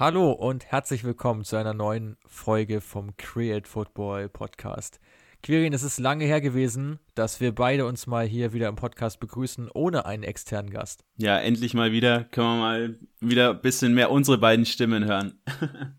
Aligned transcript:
Hallo 0.00 0.32
und 0.32 0.64
herzlich 0.64 1.04
willkommen 1.04 1.44
zu 1.44 1.56
einer 1.56 1.74
neuen 1.74 2.16
Folge 2.24 2.80
vom 2.80 3.18
Create 3.18 3.68
Football 3.68 4.30
Podcast. 4.30 4.98
Quirin, 5.42 5.74
es 5.74 5.82
ist 5.82 5.98
lange 5.98 6.24
her 6.24 6.40
gewesen, 6.40 6.98
dass 7.14 7.38
wir 7.38 7.54
beide 7.54 7.84
uns 7.84 8.06
mal 8.06 8.24
hier 8.24 8.54
wieder 8.54 8.68
im 8.68 8.76
Podcast 8.76 9.20
begrüßen, 9.20 9.68
ohne 9.74 10.06
einen 10.06 10.22
externen 10.22 10.70
Gast. 10.70 11.04
Ja, 11.18 11.38
endlich 11.38 11.74
mal 11.74 11.92
wieder. 11.92 12.24
Können 12.24 12.46
wir 12.46 12.60
mal 12.60 12.98
wieder 13.20 13.50
ein 13.50 13.60
bisschen 13.60 13.92
mehr 13.92 14.10
unsere 14.10 14.38
beiden 14.38 14.64
Stimmen 14.64 15.04
hören. 15.04 15.38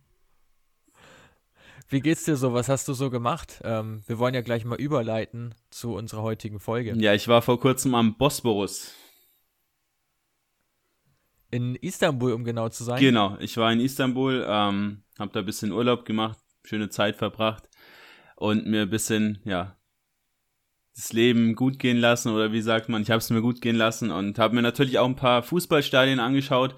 Wie 1.88 2.00
geht's 2.00 2.24
dir 2.24 2.38
so? 2.38 2.54
Was 2.54 2.70
hast 2.70 2.88
du 2.88 2.94
so 2.94 3.12
gemacht? 3.12 3.62
Ähm, 3.64 4.02
wir 4.08 4.18
wollen 4.18 4.34
ja 4.34 4.42
gleich 4.42 4.66
mal 4.66 4.82
überleiten 4.82 5.54
zu 5.70 5.94
unserer 5.94 6.24
heutigen 6.24 6.60
Folge. 6.60 6.96
Ja, 6.98 7.14
ich 7.14 7.28
war 7.28 7.44
vor 7.44 7.60
kurzem 7.60 7.94
am 7.94 8.18
Bosporus. 8.18 8.96
In 11.52 11.76
Istanbul, 11.76 12.34
um 12.34 12.44
genau 12.44 12.70
zu 12.70 12.84
sein. 12.84 13.00
Genau, 13.00 13.38
ich 13.40 13.58
war 13.58 13.72
in 13.72 13.80
Istanbul, 13.80 14.46
ähm, 14.48 15.04
habe 15.20 15.32
da 15.34 15.40
ein 15.40 15.46
bisschen 15.46 15.72
Urlaub 15.72 16.06
gemacht, 16.06 16.40
schöne 16.64 16.90
Zeit 16.90 17.18
verbracht 17.18 17.70
und 18.38 18.66
mir 18.66 18.84
ein 18.84 18.90
bisschen, 18.90 19.40
ja, 19.44 19.76
das 20.96 21.14
Leben 21.14 21.56
gut 21.56 21.78
gehen 21.78 21.98
lassen 21.98 22.30
oder 22.30 22.52
wie 22.52 22.62
sagt 22.62 22.90
man, 22.90 23.02
ich 23.02 23.12
habe 23.12 23.20
es 23.20 23.30
mir 23.30 23.42
gut 23.42 23.62
gehen 23.62 23.76
lassen 23.76 24.12
und 24.12 24.40
habe 24.40 24.56
mir 24.56 24.62
natürlich 24.62 24.98
auch 24.98 25.06
ein 25.06 25.16
paar 25.16 25.44
Fußballstadien 25.44 26.20
angeschaut. 26.20 26.76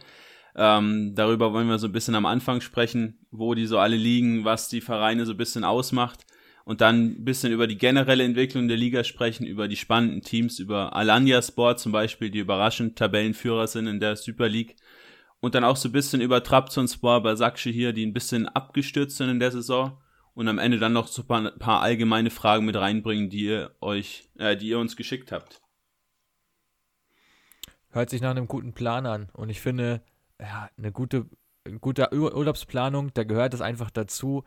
Ähm, 0.55 1.13
darüber 1.15 1.53
wollen 1.53 1.67
wir 1.67 1.79
so 1.79 1.87
ein 1.87 1.93
bisschen 1.93 2.15
am 2.15 2.25
Anfang 2.25 2.61
sprechen, 2.61 3.25
wo 3.31 3.55
die 3.55 3.65
so 3.65 3.79
alle 3.79 3.95
liegen, 3.95 4.43
was 4.43 4.69
die 4.69 4.81
Vereine 4.81 5.25
so 5.25 5.31
ein 5.33 5.37
bisschen 5.37 5.63
ausmacht 5.63 6.25
und 6.65 6.81
dann 6.81 7.05
ein 7.05 7.25
bisschen 7.25 7.51
über 7.51 7.67
die 7.67 7.77
generelle 7.77 8.23
Entwicklung 8.23 8.67
der 8.67 8.77
Liga 8.77 9.03
sprechen, 9.03 9.45
über 9.45 9.67
die 9.67 9.75
spannenden 9.75 10.21
Teams, 10.21 10.59
über 10.59 10.95
Alanya 10.95 11.41
Sport 11.41 11.79
zum 11.79 11.91
Beispiel, 11.91 12.29
die 12.29 12.39
überraschend 12.39 12.97
Tabellenführer 12.97 13.67
sind 13.67 13.87
in 13.87 13.99
der 13.99 14.15
Super 14.15 14.47
League. 14.47 14.77
Und 15.41 15.55
dann 15.55 15.65
auch 15.65 15.75
so 15.75 15.89
ein 15.89 15.91
bisschen 15.91 16.21
über 16.21 16.41
Trabzonspor, 16.41 17.21
Basakci 17.21 17.73
hier, 17.73 17.91
die 17.91 18.05
ein 18.05 18.13
bisschen 18.13 18.47
abgestürzt 18.47 19.17
sind 19.17 19.29
in 19.29 19.39
der 19.41 19.51
Saison. 19.51 19.97
Und 20.35 20.47
am 20.47 20.57
Ende 20.57 20.79
dann 20.79 20.93
noch 20.93 21.07
so 21.07 21.23
ein 21.27 21.59
paar, 21.59 21.81
allgemeine 21.81 22.29
Fragen 22.29 22.65
mit 22.65 22.77
reinbringen, 22.77 23.29
die 23.29 23.43
ihr 23.43 23.75
euch, 23.81 24.29
äh, 24.37 24.55
die 24.55 24.69
ihr 24.69 24.79
uns 24.79 24.95
geschickt 24.95 25.33
habt. 25.33 25.61
Hört 27.89 28.09
sich 28.09 28.21
nach 28.21 28.31
einem 28.31 28.47
guten 28.47 28.73
Plan 28.73 29.05
an. 29.05 29.29
Und 29.33 29.49
ich 29.49 29.59
finde, 29.59 30.01
ja, 30.39 30.69
eine 30.77 30.93
gute, 30.93 31.29
gute 31.81 32.11
Urlaubsplanung, 32.13 33.13
da 33.13 33.25
gehört 33.25 33.53
es 33.53 33.61
einfach 33.61 33.91
dazu, 33.91 34.45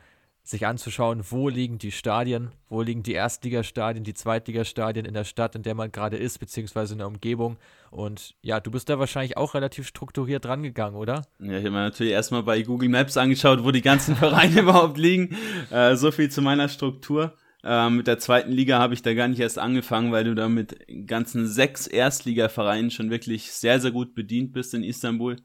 sich 0.48 0.66
anzuschauen, 0.66 1.22
wo 1.30 1.48
liegen 1.48 1.78
die 1.78 1.92
Stadien, 1.92 2.50
wo 2.68 2.82
liegen 2.82 3.02
die 3.02 3.12
Erstligastadien, 3.12 4.04
die 4.04 4.14
Zweitligastadien 4.14 5.04
in 5.04 5.14
der 5.14 5.24
Stadt, 5.24 5.54
in 5.54 5.62
der 5.62 5.74
man 5.74 5.92
gerade 5.92 6.16
ist, 6.16 6.38
beziehungsweise 6.38 6.94
in 6.94 6.98
der 6.98 7.08
Umgebung. 7.08 7.56
Und 7.90 8.34
ja, 8.42 8.60
du 8.60 8.70
bist 8.70 8.88
da 8.88 8.98
wahrscheinlich 8.98 9.36
auch 9.36 9.54
relativ 9.54 9.86
strukturiert 9.86 10.44
drangegangen, 10.44 10.96
oder? 10.96 11.22
Ja, 11.40 11.58
ich 11.58 11.64
habe 11.64 11.70
mir 11.70 11.82
natürlich 11.82 12.12
erstmal 12.12 12.42
bei 12.42 12.62
Google 12.62 12.88
Maps 12.88 13.16
angeschaut, 13.16 13.64
wo 13.64 13.70
die 13.70 13.82
ganzen 13.82 14.16
Vereine 14.16 14.60
überhaupt 14.60 14.98
liegen. 14.98 15.36
Äh, 15.70 15.96
so 15.96 16.10
viel 16.10 16.30
zu 16.30 16.42
meiner 16.42 16.68
Struktur. 16.68 17.34
Äh, 17.64 17.90
mit 17.90 18.06
der 18.06 18.18
zweiten 18.18 18.52
Liga 18.52 18.78
habe 18.78 18.94
ich 18.94 19.02
da 19.02 19.14
gar 19.14 19.26
nicht 19.26 19.40
erst 19.40 19.58
angefangen, 19.58 20.12
weil 20.12 20.24
du 20.24 20.34
da 20.34 20.48
mit 20.48 20.76
ganzen 21.06 21.48
sechs 21.48 21.88
Erstligavereinen 21.88 22.92
schon 22.92 23.10
wirklich 23.10 23.50
sehr, 23.50 23.80
sehr 23.80 23.90
gut 23.90 24.14
bedient 24.14 24.52
bist 24.52 24.74
in 24.74 24.84
Istanbul. 24.84 25.36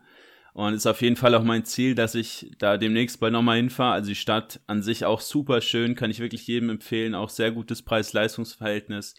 Und 0.53 0.73
ist 0.73 0.87
auf 0.87 1.01
jeden 1.01 1.15
Fall 1.15 1.33
auch 1.35 1.43
mein 1.43 1.63
Ziel, 1.63 1.95
dass 1.95 2.13
ich 2.13 2.51
da 2.57 2.77
demnächst 2.77 3.19
bald 3.19 3.31
nochmal 3.31 3.57
hinfahre. 3.57 3.93
Also 3.93 4.09
die 4.09 4.15
Stadt 4.15 4.59
an 4.67 4.81
sich 4.81 5.05
auch 5.05 5.21
super 5.21 5.61
schön, 5.61 5.95
kann 5.95 6.11
ich 6.11 6.19
wirklich 6.19 6.45
jedem 6.45 6.69
empfehlen. 6.69 7.15
Auch 7.15 7.29
sehr 7.29 7.51
gutes 7.51 7.81
Preis-Leistungs-Verhältnis. 7.83 9.15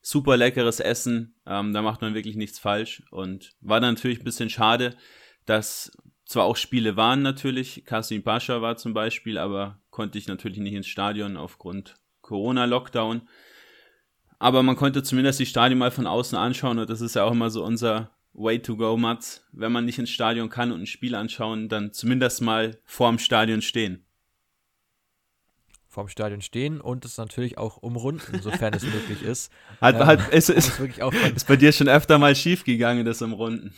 Super 0.00 0.36
leckeres 0.36 0.80
Essen, 0.80 1.34
ähm, 1.46 1.72
da 1.72 1.82
macht 1.82 2.00
man 2.00 2.14
wirklich 2.14 2.36
nichts 2.36 2.58
falsch. 2.58 3.02
Und 3.10 3.52
war 3.60 3.80
dann 3.80 3.94
natürlich 3.94 4.20
ein 4.20 4.24
bisschen 4.24 4.50
schade, 4.50 4.96
dass 5.46 5.92
zwar 6.24 6.44
auch 6.44 6.56
Spiele 6.56 6.96
waren 6.96 7.22
natürlich, 7.22 7.84
Kasim 7.84 8.22
Pascha 8.22 8.62
war 8.62 8.76
zum 8.76 8.94
Beispiel, 8.94 9.38
aber 9.38 9.78
konnte 9.90 10.18
ich 10.18 10.26
natürlich 10.26 10.58
nicht 10.58 10.74
ins 10.74 10.86
Stadion 10.86 11.36
aufgrund 11.36 11.94
Corona-Lockdown. 12.22 13.28
Aber 14.38 14.62
man 14.62 14.74
konnte 14.74 15.02
zumindest 15.02 15.38
die 15.38 15.46
Stadion 15.46 15.78
mal 15.78 15.90
von 15.90 16.06
außen 16.06 16.36
anschauen 16.36 16.78
und 16.78 16.90
das 16.90 17.00
ist 17.00 17.14
ja 17.14 17.24
auch 17.24 17.32
immer 17.32 17.50
so 17.50 17.62
unser 17.62 18.10
Way 18.34 18.60
to 18.60 18.76
go, 18.76 18.96
Mats. 18.96 19.44
Wenn 19.52 19.72
man 19.72 19.84
nicht 19.84 19.98
ins 19.98 20.10
Stadion 20.10 20.48
kann 20.48 20.72
und 20.72 20.82
ein 20.82 20.86
Spiel 20.86 21.14
anschauen, 21.14 21.68
dann 21.68 21.92
zumindest 21.92 22.40
mal 22.40 22.78
vorm 22.84 23.18
Stadion 23.18 23.62
stehen. 23.62 24.04
Vorm 25.88 26.08
Stadion 26.08 26.40
stehen 26.40 26.80
und 26.80 27.04
es 27.04 27.18
natürlich 27.18 27.58
auch 27.58 27.76
umrunden, 27.76 28.40
sofern 28.40 28.72
es 28.72 28.82
möglich 28.84 29.22
ist. 29.22 29.52
Hat, 29.80 29.96
ähm, 29.96 30.06
hat, 30.06 30.28
ist, 30.32 30.48
ist, 30.48 30.80
ist 30.80 31.46
bei 31.46 31.56
dir 31.56 31.72
schon 31.72 31.88
öfter 31.88 32.18
mal 32.18 32.34
schief 32.34 32.64
gegangen, 32.64 33.04
das 33.04 33.20
Umrunden. 33.20 33.74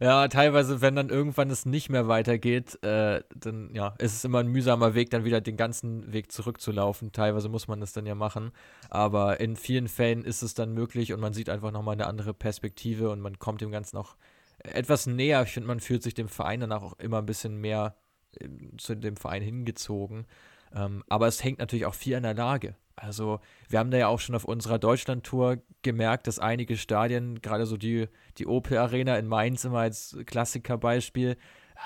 Ja, 0.00 0.28
teilweise, 0.28 0.80
wenn 0.82 0.94
dann 0.94 1.08
irgendwann 1.08 1.48
es 1.50 1.64
nicht 1.64 1.88
mehr 1.88 2.06
weitergeht, 2.06 2.82
äh, 2.82 3.22
dann 3.34 3.70
ja, 3.74 3.94
ist 3.98 4.14
es 4.14 4.24
immer 4.24 4.40
ein 4.40 4.48
mühsamer 4.48 4.94
Weg, 4.94 5.10
dann 5.10 5.24
wieder 5.24 5.40
den 5.40 5.56
ganzen 5.56 6.12
Weg 6.12 6.32
zurückzulaufen. 6.32 7.12
Teilweise 7.12 7.48
muss 7.48 7.66
man 7.68 7.80
das 7.80 7.92
dann 7.92 8.04
ja 8.06 8.14
machen. 8.14 8.52
Aber 8.90 9.40
in 9.40 9.56
vielen 9.56 9.88
Fällen 9.88 10.24
ist 10.24 10.42
es 10.42 10.54
dann 10.54 10.72
möglich 10.72 11.12
und 11.12 11.20
man 11.20 11.32
sieht 11.32 11.48
einfach 11.48 11.72
nochmal 11.72 11.94
eine 11.94 12.06
andere 12.06 12.34
Perspektive 12.34 13.10
und 13.10 13.20
man 13.20 13.38
kommt 13.38 13.60
dem 13.62 13.70
Ganzen 13.70 13.96
auch 13.96 14.16
etwas 14.58 15.06
näher. 15.06 15.42
Ich 15.42 15.52
finde, 15.52 15.68
man 15.68 15.80
fühlt 15.80 16.02
sich 16.02 16.14
dem 16.14 16.28
Verein 16.28 16.60
danach 16.60 16.82
auch 16.82 16.98
immer 16.98 17.18
ein 17.18 17.26
bisschen 17.26 17.56
mehr 17.56 17.96
äh, 18.38 18.48
zu 18.76 18.96
dem 18.96 19.16
Verein 19.16 19.42
hingezogen. 19.42 20.26
Ähm, 20.74 21.04
aber 21.08 21.26
es 21.26 21.42
hängt 21.42 21.58
natürlich 21.58 21.86
auch 21.86 21.94
viel 21.94 22.16
an 22.16 22.24
der 22.24 22.34
Lage. 22.34 22.76
Also 22.96 23.40
wir 23.68 23.78
haben 23.78 23.90
da 23.90 23.98
ja 23.98 24.08
auch 24.08 24.20
schon 24.20 24.34
auf 24.34 24.44
unserer 24.44 24.78
Deutschland-Tour 24.78 25.58
gemerkt, 25.82 26.26
dass 26.26 26.38
einige 26.38 26.76
Stadien, 26.76 27.42
gerade 27.42 27.66
so 27.66 27.76
die, 27.76 28.08
die 28.38 28.46
Opel 28.46 28.78
Arena 28.78 29.16
in 29.16 29.26
Mainz 29.26 29.64
immer 29.64 29.80
als 29.80 30.16
Klassikerbeispiel, 30.24 31.36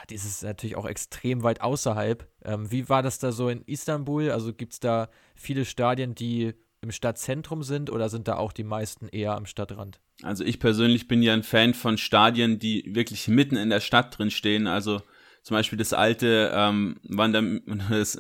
die 0.08 0.14
ist 0.14 0.42
natürlich 0.44 0.76
auch 0.76 0.86
extrem 0.86 1.42
weit 1.42 1.60
außerhalb. 1.60 2.28
Ähm, 2.44 2.70
wie 2.70 2.88
war 2.88 3.02
das 3.02 3.18
da 3.18 3.32
so 3.32 3.48
in 3.48 3.62
Istanbul? 3.62 4.30
Also 4.30 4.52
gibt 4.52 4.74
es 4.74 4.80
da 4.80 5.10
viele 5.34 5.64
Stadien, 5.64 6.14
die 6.14 6.54
im 6.80 6.92
Stadtzentrum 6.92 7.62
sind 7.62 7.90
oder 7.90 8.08
sind 8.08 8.28
da 8.28 8.36
auch 8.36 8.52
die 8.52 8.64
meisten 8.64 9.08
eher 9.08 9.34
am 9.34 9.46
Stadtrand? 9.46 10.00
Also 10.22 10.44
ich 10.44 10.60
persönlich 10.60 11.08
bin 11.08 11.22
ja 11.22 11.32
ein 11.32 11.42
Fan 11.42 11.74
von 11.74 11.98
Stadien, 11.98 12.58
die 12.58 12.94
wirklich 12.94 13.28
mitten 13.28 13.56
in 13.56 13.70
der 13.70 13.80
Stadt 13.80 14.16
drin 14.16 14.30
stehen. 14.30 14.66
Also 14.66 15.02
zum 15.42 15.56
Beispiel 15.56 15.78
das 15.78 15.92
alte 15.92 16.52
ähm, 16.54 16.96
Wander 17.02 17.42
das, 17.90 18.12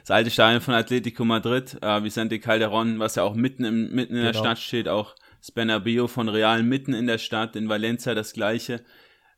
das 0.00 0.10
alte 0.10 0.30
Stadion 0.30 0.60
von 0.60 0.74
Atletico 0.74 1.24
Madrid, 1.24 1.78
äh, 1.82 2.02
Vicente 2.02 2.36
Calderón, 2.36 2.98
was 2.98 3.14
ja 3.14 3.22
auch 3.22 3.34
mitten, 3.34 3.64
im, 3.64 3.94
mitten 3.94 4.14
in 4.14 4.20
genau. 4.20 4.32
der 4.32 4.38
Stadt 4.38 4.58
steht, 4.58 4.88
auch 4.88 5.14
das 5.40 5.50
Bernabeu 5.50 6.06
von 6.06 6.28
Real 6.28 6.62
mitten 6.62 6.92
in 6.92 7.06
der 7.06 7.18
Stadt, 7.18 7.56
in 7.56 7.68
Valencia 7.68 8.14
das 8.14 8.32
gleiche, 8.32 8.84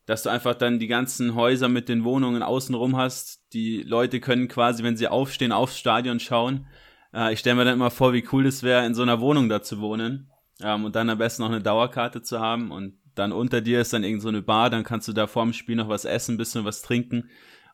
dass 0.07 0.23
du 0.23 0.31
einfach 0.31 0.55
dann 0.55 0.79
die 0.79 0.87
ganzen 0.87 1.35
Häuser 1.35 1.69
mit 1.69 1.89
den 1.89 2.03
Wohnungen 2.03 2.43
außenrum 2.43 2.97
hast. 2.97 3.53
Die 3.53 3.83
Leute 3.83 4.21
können 4.21 4.49
quasi, 4.49 4.83
wenn 4.83 4.97
sie 4.97 5.09
aufstehen, 5.09 5.53
aufs 5.53 5.79
Stadion 5.79 6.19
schauen. 6.19 6.67
Äh, 7.13 7.35
ich 7.35 7.41
stelle 7.41 7.57
mir 7.57 7.65
dann 7.65 7.75
immer 7.75 7.91
vor, 7.91 8.13
wie 8.13 8.27
cool 8.33 8.47
es 8.47 8.63
wäre, 8.63 8.87
in 8.87 8.95
so 8.95 9.03
einer 9.03 9.21
Wohnung 9.21 9.49
da 9.49 9.63
zu 9.63 9.81
wohnen 9.81 10.31
ähm, 10.63 10.85
und 10.85 10.97
dann 10.97 11.11
am 11.11 11.19
besten 11.19 11.43
noch 11.43 11.51
eine 11.51 11.63
Dauerkarte 11.63 12.23
zu 12.23 12.41
haben 12.41 12.71
und 12.71 12.99
dann 13.19 13.33
unter 13.33 13.61
dir 13.61 13.81
ist 13.81 13.93
dann 13.93 14.05
irgend 14.05 14.23
so 14.23 14.29
eine 14.29 14.43
Bar, 14.43 14.71
dann 14.71 14.85
kannst 14.85 15.09
du 15.09 15.13
da 15.13 15.27
vorm 15.27 15.53
Spiel 15.53 15.77
noch 15.77 15.89
was 15.89 16.05
essen, 16.05 16.35
ein 16.35 16.39
bisschen 16.39 16.65
was 16.65 16.83
trinken 16.83 17.29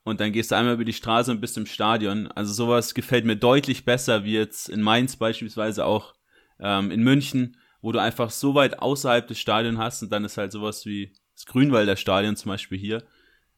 und 0.05 0.21
dann 0.21 0.33
gehst 0.33 0.51
du 0.51 0.57
einmal 0.57 0.75
über 0.75 0.85
die 0.85 0.93
Straße 0.93 1.31
und 1.31 1.41
bist 1.41 1.57
im 1.57 1.67
Stadion. 1.67 2.29
Also 2.29 2.53
sowas 2.53 2.95
gefällt 2.95 3.25
mir 3.25 3.37
deutlich 3.37 3.85
besser, 3.85 4.25
wie 4.25 4.35
jetzt 4.35 4.69
in 4.69 4.83
Mainz 4.83 5.17
beispielsweise 5.17 5.87
auch 5.87 6.15
ähm, 6.61 6.91
in 6.91 7.03
München, 7.03 7.57
wo 7.81 7.91
du 7.91 8.01
einfach 8.01 8.31
so 8.31 8.55
weit 8.55 8.79
außerhalb 8.79 9.27
des 9.27 9.39
Stadions 9.39 9.79
hast 9.79 10.03
und 10.03 10.13
dann 10.13 10.25
ist 10.25 10.37
halt 10.37 10.53
sowas 10.53 10.85
wie 10.85 11.13
das 11.35 11.47
Grünwalder 11.47 11.97
Stadion 11.97 12.37
zum 12.37 12.51
Beispiel 12.51 12.79
hier 12.79 13.03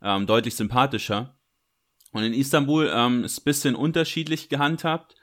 ähm, 0.02 0.26
deutlich 0.26 0.54
sympathischer. 0.54 1.36
Und 2.12 2.22
in 2.22 2.32
Istanbul 2.32 2.90
ähm, 2.94 3.24
ist 3.24 3.40
bisschen 3.44 3.74
unterschiedlich 3.74 4.48
gehandhabt. 4.48 5.16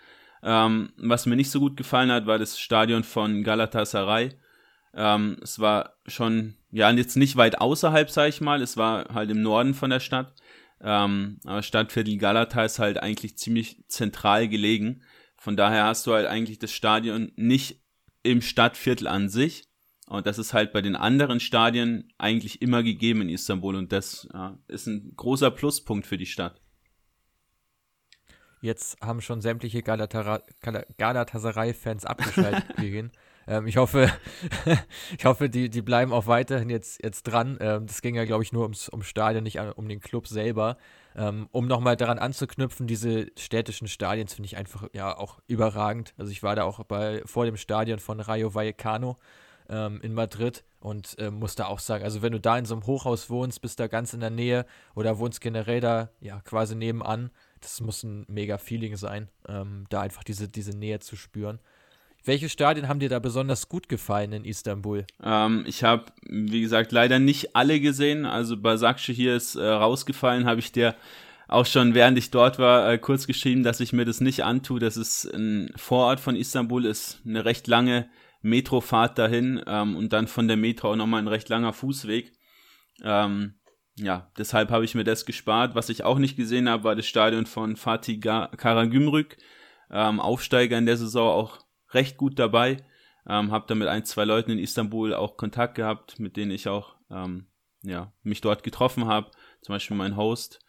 Ähm, 0.44 0.92
was 0.98 1.26
mir 1.26 1.38
nicht 1.38 1.50
so 1.50 1.60
gut 1.60 1.78
gefallen 1.78 2.12
hat, 2.12 2.28
war 2.28 2.38
das 2.38 2.60
Stadion 2.60 3.04
von 3.04 3.44
Galatasaray. 3.44 4.38
Ähm, 4.96 5.38
es 5.42 5.60
war 5.60 5.96
schon, 6.06 6.56
ja, 6.72 6.92
jetzt 6.92 7.18
nicht 7.18 7.36
weit 7.36 7.60
außerhalb, 7.60 8.10
sag 8.10 8.30
ich 8.30 8.42
mal. 8.42 8.62
Es 8.62 8.78
war 8.78 9.14
halt 9.14 9.32
im 9.32 9.42
Norden 9.42 9.74
von 9.74 9.90
der 9.90 10.00
Stadt. 10.00 10.36
Ähm, 10.82 11.40
aber 11.46 11.64
Stadtviertel 11.64 12.18
Galata 12.18 12.64
ist 12.64 12.80
halt 12.80 12.98
eigentlich 12.98 13.38
ziemlich 13.38 13.84
zentral 13.88 14.48
gelegen. 14.48 15.02
Von 15.38 15.58
daher 15.58 15.86
hast 15.86 16.08
du 16.08 16.14
halt 16.14 16.28
eigentlich 16.28 16.60
das 16.60 16.72
Stadion 16.72 17.32
nicht 17.36 17.82
im 18.22 18.42
Stadtviertel 18.42 19.08
an 19.08 19.30
sich. 19.30 19.68
Und 20.08 20.28
das 20.28 20.38
ist 20.38 20.54
halt 20.54 20.74
bei 20.74 20.82
den 20.82 20.96
anderen 20.96 21.40
Stadien 21.40 22.12
eigentlich 22.18 22.62
immer 22.62 22.84
gegeben 22.84 23.22
in 23.22 23.30
Istanbul. 23.30 23.76
Und 23.76 23.92
das 23.92 24.28
ja, 24.34 24.58
ist 24.68 24.88
ein 24.88 25.14
großer 25.16 25.52
Pluspunkt 25.52 26.06
für 26.06 26.18
die 26.18 26.26
Stadt. 26.26 26.62
Jetzt 28.62 29.00
haben 29.02 29.22
schon 29.22 29.42
sämtliche 29.42 29.84
Galatasaray-Fans 29.84 32.06
abgeschaltet, 32.06 32.64
Ähm, 33.48 33.68
ich 33.68 33.78
hoffe, 33.78 34.12
ich 35.18 35.26
hoffe, 35.26 35.50
die, 35.50 35.70
die 35.70 35.82
bleiben 35.82 36.14
auch 36.14 36.28
weiterhin 36.28 36.70
jetzt, 36.70 37.04
jetzt 37.04 37.24
dran. 37.24 37.58
Ähm, 37.60 37.88
das 37.88 38.02
ging 38.02 38.16
ja, 38.16 38.26
glaube 38.26 38.44
ich, 38.44 38.54
nur 38.54 38.64
ums, 38.64 38.90
ums 38.90 39.08
Stadion, 39.08 39.44
nicht 39.44 39.60
um 39.60 39.88
den 39.88 40.00
Club 40.00 40.28
selber. 40.28 40.78
Ähm, 41.16 41.48
um 41.52 41.68
nochmal 41.68 41.96
daran 41.96 42.20
anzuknüpfen, 42.20 42.88
diese 42.88 43.28
städtischen 43.38 43.88
Stadien 43.88 44.28
finde 44.28 44.48
ich 44.48 44.58
einfach 44.58 44.88
ja 44.94 45.16
auch 45.16 45.40
überragend. 45.48 46.14
Also 46.18 46.32
ich 46.32 46.42
war 46.42 46.56
da 46.56 46.64
auch 46.64 46.84
bei, 46.86 47.22
vor 47.26 47.46
dem 47.46 47.58
Stadion 47.58 48.00
von 48.00 48.20
Rayo 48.20 48.56
Vallecano 48.56 49.18
ähm, 49.70 50.00
in 50.02 50.14
Madrid 50.14 50.64
Und 50.80 51.18
äh, 51.20 51.32
muss 51.32 51.56
da 51.56 51.68
auch 51.68 51.80
sagen, 51.80 52.04
also 52.04 52.22
wenn 52.22 52.34
du 52.34 52.40
da 52.40 52.58
in 52.58 52.66
so 52.66 52.76
einem 52.76 52.86
Hochhaus 52.86 53.30
wohnst, 53.30 53.62
bist 53.62 53.80
da 53.80 53.88
ganz 53.88 54.14
in 54.14 54.20
der 54.20 54.30
Nähe 54.30 54.66
oder 54.96 55.20
wohnst 55.20 55.40
generell 55.42 55.80
da, 55.80 56.10
ja, 56.20 56.42
quasi 56.42 56.76
nebenan, 56.76 57.32
das 57.62 57.80
muss 57.80 58.04
ein 58.04 58.26
mega 58.28 58.58
Feeling 58.58 58.98
sein, 58.98 59.30
ähm, 59.48 59.86
da 59.90 60.02
einfach 60.02 60.24
diese, 60.24 60.50
diese 60.50 60.78
Nähe 60.78 61.00
zu 61.00 61.16
spüren. 61.16 61.60
Welche 62.26 62.48
Stadien 62.48 62.88
haben 62.88 63.00
dir 63.00 63.10
da 63.10 63.20
besonders 63.20 63.68
gut 63.68 63.90
gefallen 63.90 64.32
in 64.32 64.46
Istanbul? 64.46 65.06
Ähm, 65.22 65.66
ich 65.68 65.84
habe, 65.84 66.06
wie 66.28 66.62
gesagt, 66.62 66.92
leider 66.92 67.20
nicht 67.20 67.56
alle 67.56 67.80
gesehen. 67.80 68.26
Also 68.26 68.56
Basakce 68.56 69.12
hier 69.12 69.36
ist 69.36 69.56
äh, 69.56 69.66
rausgefallen, 69.66 70.46
habe 70.46 70.60
ich 70.60 70.72
dir 70.72 70.96
auch 71.50 71.66
schon 71.66 71.94
während 71.94 72.18
ich 72.18 72.32
dort 72.32 72.58
war 72.58 72.92
äh, 72.92 72.98
kurz 72.98 73.28
geschrieben, 73.28 73.64
dass 73.64 73.80
ich 73.80 73.94
mir 73.94 74.06
das 74.06 74.22
nicht 74.22 74.44
antue. 74.44 74.80
Das 74.80 74.98
ist 74.98 75.26
ein 75.26 75.72
Vorort 75.76 76.20
von 76.20 76.36
Istanbul, 76.36 76.86
ist 76.86 77.22
eine 77.26 77.46
recht 77.46 77.68
lange 77.68 78.10
Metrofahrt 78.42 79.18
dahin 79.18 79.62
ähm, 79.68 79.96
und 79.96 80.14
dann 80.14 80.28
von 80.28 80.48
der 80.48 80.58
Metro 80.58 80.92
auch 80.92 80.96
nochmal 80.96 81.22
ein 81.22 81.28
recht 81.28 81.50
langer 81.50 81.74
Fußweg. 81.74 82.32
Ähm, 83.04 83.56
ja, 83.98 84.32
deshalb 84.38 84.72
habe 84.72 84.86
ich 84.86 84.96
mir 84.96 85.04
das 85.04 85.26
gespart. 85.26 85.76
Was 85.76 85.90
ich 85.90 86.04
auch 86.04 86.18
nicht 86.18 86.38
gesehen 86.38 86.68
habe, 86.68 86.86
war 86.86 86.96
das 86.96 87.06
Stadion 87.06 87.46
von 87.46 87.76
Fatih 87.76 88.20
Karagümrük. 88.20 89.38
Ähm, 89.92 90.20
Aufsteiger 90.20 90.78
in 90.78 90.88
der 90.88 90.98
Saison 90.98 91.30
auch 91.30 91.60
recht 91.94 92.18
gut 92.18 92.40
dabei. 92.40 92.78
Ähm, 93.28 93.52
habe 93.52 93.66
da 93.68 93.76
mit 93.76 93.88
ein, 93.88 94.06
zwei 94.06 94.26
Leuten 94.26 94.52
in 94.52 94.60
Istanbul 94.60 95.14
auch 95.14 95.38
Kontakt 95.38 95.76
gehabt, 95.76 96.20
mit 96.20 96.36
denen 96.36 96.52
ich 96.52 96.68
auch 96.68 96.96
ähm, 97.10 97.48
ja, 97.82 98.12
mich 98.24 98.42
dort 98.42 98.64
getroffen 98.64 99.06
habe. 99.06 99.32
Zum 99.62 99.74
Beispiel 99.74 99.96
mein 99.96 100.18
Host. 100.18 100.60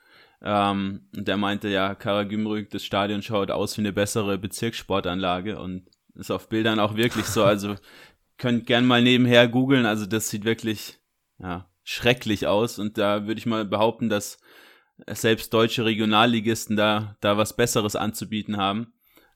Ähm, 0.43 1.09
und 1.17 1.26
der 1.26 1.37
meinte, 1.37 1.69
ja, 1.69 1.94
Karagümrük, 1.94 2.71
das 2.71 2.85
Stadion 2.85 3.23
schaut 3.23 3.50
aus 3.50 3.76
wie 3.76 3.82
eine 3.82 3.93
bessere 3.93 4.38
Bezirkssportanlage 4.38 5.59
und 5.59 5.88
ist 6.15 6.31
auf 6.31 6.49
Bildern 6.49 6.79
auch 6.79 6.97
wirklich 6.97 7.26
so. 7.26 7.44
Also 7.44 7.76
könnt 8.38 8.67
gern 8.67 8.87
mal 8.87 9.03
nebenher 9.03 9.49
googeln. 9.49 9.87
Also 9.87 10.06
das 10.06 10.29
sieht 10.29 10.44
wirklich 10.44 10.99
ja, 11.38 11.69
schrecklich 11.82 12.47
aus. 12.47 12.79
Und 12.79 12.99
da 12.99 13.26
würde 13.26 13.38
ich 13.38 13.47
mal 13.47 13.65
behaupten, 13.65 14.09
dass 14.09 14.38
selbst 15.09 15.53
deutsche 15.53 15.85
Regionalligisten 15.85 16.76
da, 16.76 17.17
da 17.21 17.37
was 17.37 17.56
Besseres 17.56 17.97
anzubieten 17.97 18.56
haben. 18.56 18.93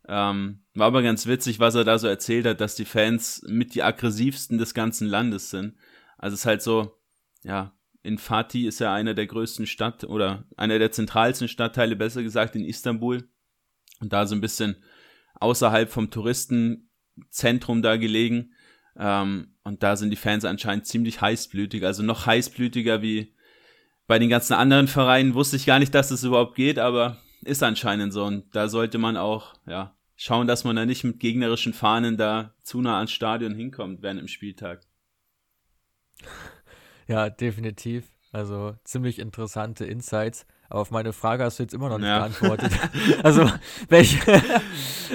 Ähm, 0.06 0.62
war 0.78 0.86
aber 0.86 1.02
ganz 1.02 1.26
witzig, 1.26 1.60
was 1.60 1.74
er 1.74 1.84
da 1.84 1.98
so 1.98 2.06
erzählt 2.06 2.46
hat, 2.46 2.60
dass 2.60 2.74
die 2.74 2.84
Fans 2.84 3.42
mit 3.46 3.74
die 3.74 3.82
aggressivsten 3.82 4.58
des 4.58 4.74
ganzen 4.74 5.06
Landes 5.06 5.50
sind. 5.50 5.76
Also 6.16 6.34
es 6.34 6.40
ist 6.40 6.46
halt 6.46 6.62
so, 6.62 6.98
ja, 7.42 7.72
in 8.02 8.18
Fatih 8.18 8.66
ist 8.66 8.78
ja 8.80 8.94
einer 8.94 9.14
der 9.14 9.26
größten 9.26 9.66
Stadt 9.66 10.04
oder 10.04 10.44
einer 10.56 10.78
der 10.78 10.92
zentralsten 10.92 11.48
Stadtteile, 11.48 11.96
besser 11.96 12.22
gesagt, 12.22 12.56
in 12.56 12.64
Istanbul. 12.64 13.28
Und 14.00 14.12
da 14.12 14.26
so 14.26 14.34
ein 14.34 14.40
bisschen 14.40 14.76
außerhalb 15.34 15.90
vom 15.90 16.10
Touristenzentrum 16.10 17.82
da 17.82 17.96
gelegen. 17.96 18.52
Ähm, 18.96 19.54
und 19.64 19.82
da 19.82 19.96
sind 19.96 20.10
die 20.10 20.16
Fans 20.16 20.44
anscheinend 20.44 20.86
ziemlich 20.86 21.20
heißblütig, 21.20 21.84
also 21.84 22.02
noch 22.02 22.26
heißblütiger 22.26 23.02
wie 23.02 23.34
bei 24.06 24.18
den 24.18 24.28
ganzen 24.28 24.54
anderen 24.54 24.88
Vereinen. 24.88 25.34
Wusste 25.34 25.56
ich 25.56 25.66
gar 25.66 25.78
nicht, 25.78 25.94
dass 25.94 26.08
das 26.08 26.24
überhaupt 26.24 26.54
geht, 26.54 26.78
aber 26.78 27.18
ist 27.42 27.62
anscheinend 27.62 28.12
so. 28.12 28.24
Und 28.24 28.54
da 28.54 28.68
sollte 28.68 28.98
man 28.98 29.16
auch, 29.16 29.54
ja, 29.66 29.97
schauen, 30.18 30.46
dass 30.46 30.64
man 30.64 30.76
da 30.76 30.84
nicht 30.84 31.04
mit 31.04 31.20
gegnerischen 31.20 31.72
Fahnen 31.72 32.18
da 32.18 32.52
zu 32.62 32.82
nah 32.82 32.96
ans 32.96 33.12
Stadion 33.12 33.54
hinkommt 33.54 34.02
während 34.02 34.20
dem 34.20 34.28
Spieltag. 34.28 34.82
Ja, 37.10 37.30
definitiv. 37.30 38.04
Also 38.32 38.76
ziemlich 38.84 39.18
interessante 39.18 39.86
Insights. 39.86 40.46
Aber 40.68 40.80
auf 40.80 40.90
meine 40.90 41.14
Frage 41.14 41.42
hast 41.42 41.58
du 41.58 41.62
jetzt 41.62 41.72
immer 41.72 41.88
noch 41.88 41.96
nicht 41.96 42.06
ja. 42.06 42.18
geantwortet. 42.18 42.70
also, 43.22 43.50
welche, 43.88 44.20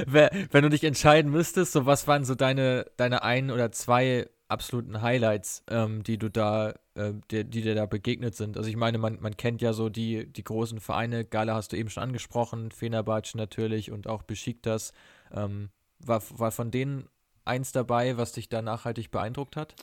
wenn 0.08 0.64
du 0.64 0.70
dich 0.70 0.84
entscheiden 0.84 1.30
müsstest, 1.30 1.74
so 1.74 1.86
was 1.86 2.08
waren 2.08 2.26
so 2.26 2.34
deine, 2.34 2.88
deine 2.98 3.22
ein 3.22 3.52
oder 3.52 3.72
zwei 3.72 4.28
absoluten 4.54 5.02
Highlights, 5.02 5.64
ähm, 5.70 6.04
die 6.04 6.18
du 6.18 6.30
da, 6.30 6.76
äh, 6.96 7.14
die, 7.30 7.44
die, 7.44 7.62
dir 7.62 7.76
da 7.76 7.86
begegnet 7.86 8.36
sind. 8.36 8.56
Also 8.58 8.70
ich 8.70 8.78
meine, 8.78 8.98
man, 8.98 9.20
man 9.20 9.36
kennt 9.36 9.62
ja 9.62 9.74
so 9.74 9.90
die, 9.90 10.32
die 10.32 10.44
großen 10.44 10.80
Vereine, 10.80 11.26
Gala 11.26 11.56
hast 11.56 11.74
du 11.74 11.78
eben 11.78 11.90
schon 11.90 12.04
angesprochen, 12.04 12.72
Fenerbahce 12.72 13.38
natürlich 13.38 13.92
und 13.92 14.08
auch 14.08 14.24
Besiktas. 14.24 14.94
Ähm, 15.34 15.70
war, 16.00 16.22
war 16.30 16.52
von 16.52 16.72
denen 16.72 17.10
eins 17.46 17.72
dabei, 17.72 18.18
was 18.18 18.32
dich 18.32 18.48
da 18.48 18.62
nachhaltig 18.62 19.12
beeindruckt 19.12 19.58
hat? 19.58 19.76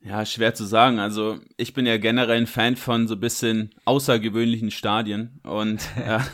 Ja, 0.00 0.24
schwer 0.24 0.54
zu 0.54 0.64
sagen. 0.64 1.00
Also 1.00 1.40
ich 1.56 1.74
bin 1.74 1.84
ja 1.84 1.96
generell 1.96 2.36
ein 2.36 2.46
Fan 2.46 2.76
von 2.76 3.08
so 3.08 3.14
ein 3.14 3.20
bisschen 3.20 3.74
außergewöhnlichen 3.86 4.70
Stadien. 4.70 5.40
Und 5.42 5.88
ja, 5.98 6.24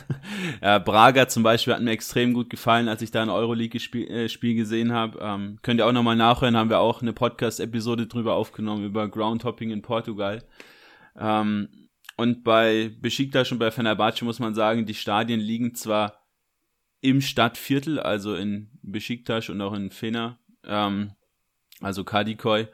ja, 0.61 0.79
Braga 0.79 1.27
zum 1.27 1.41
Beispiel 1.43 1.73
hat 1.73 1.81
mir 1.81 1.91
extrem 1.91 2.33
gut 2.33 2.49
gefallen, 2.49 2.87
als 2.87 3.01
ich 3.01 3.11
da 3.11 3.23
ein 3.23 3.29
Euroleague-Spiel 3.29 4.07
äh, 4.09 4.29
Spiel 4.29 4.55
gesehen 4.55 4.91
habe. 4.93 5.17
Ähm, 5.21 5.57
könnt 5.63 5.79
ihr 5.79 5.87
auch 5.87 5.91
nochmal 5.91 6.15
nachhören, 6.15 6.55
haben 6.55 6.69
wir 6.69 6.79
auch 6.79 7.01
eine 7.01 7.13
Podcast-Episode 7.13 8.07
drüber 8.07 8.35
aufgenommen, 8.35 8.85
über 8.85 9.07
Groundhopping 9.07 9.71
in 9.71 9.81
Portugal. 9.81 10.43
Ähm, 11.17 11.69
und 12.15 12.43
bei 12.43 12.91
Besiktas 13.01 13.51
und 13.51 13.57
bei 13.57 13.71
Fenerbahce 13.71 14.23
muss 14.23 14.39
man 14.39 14.53
sagen, 14.53 14.85
die 14.85 14.93
Stadien 14.93 15.39
liegen 15.39 15.73
zwar 15.73 16.23
im 17.01 17.21
Stadtviertel, 17.21 17.99
also 17.99 18.35
in 18.35 18.69
Besiktas 18.81 19.49
und 19.49 19.59
auch 19.61 19.73
in 19.73 19.89
Fener, 19.89 20.37
ähm, 20.63 21.13
also 21.81 22.03
Kadikoy, 22.03 22.67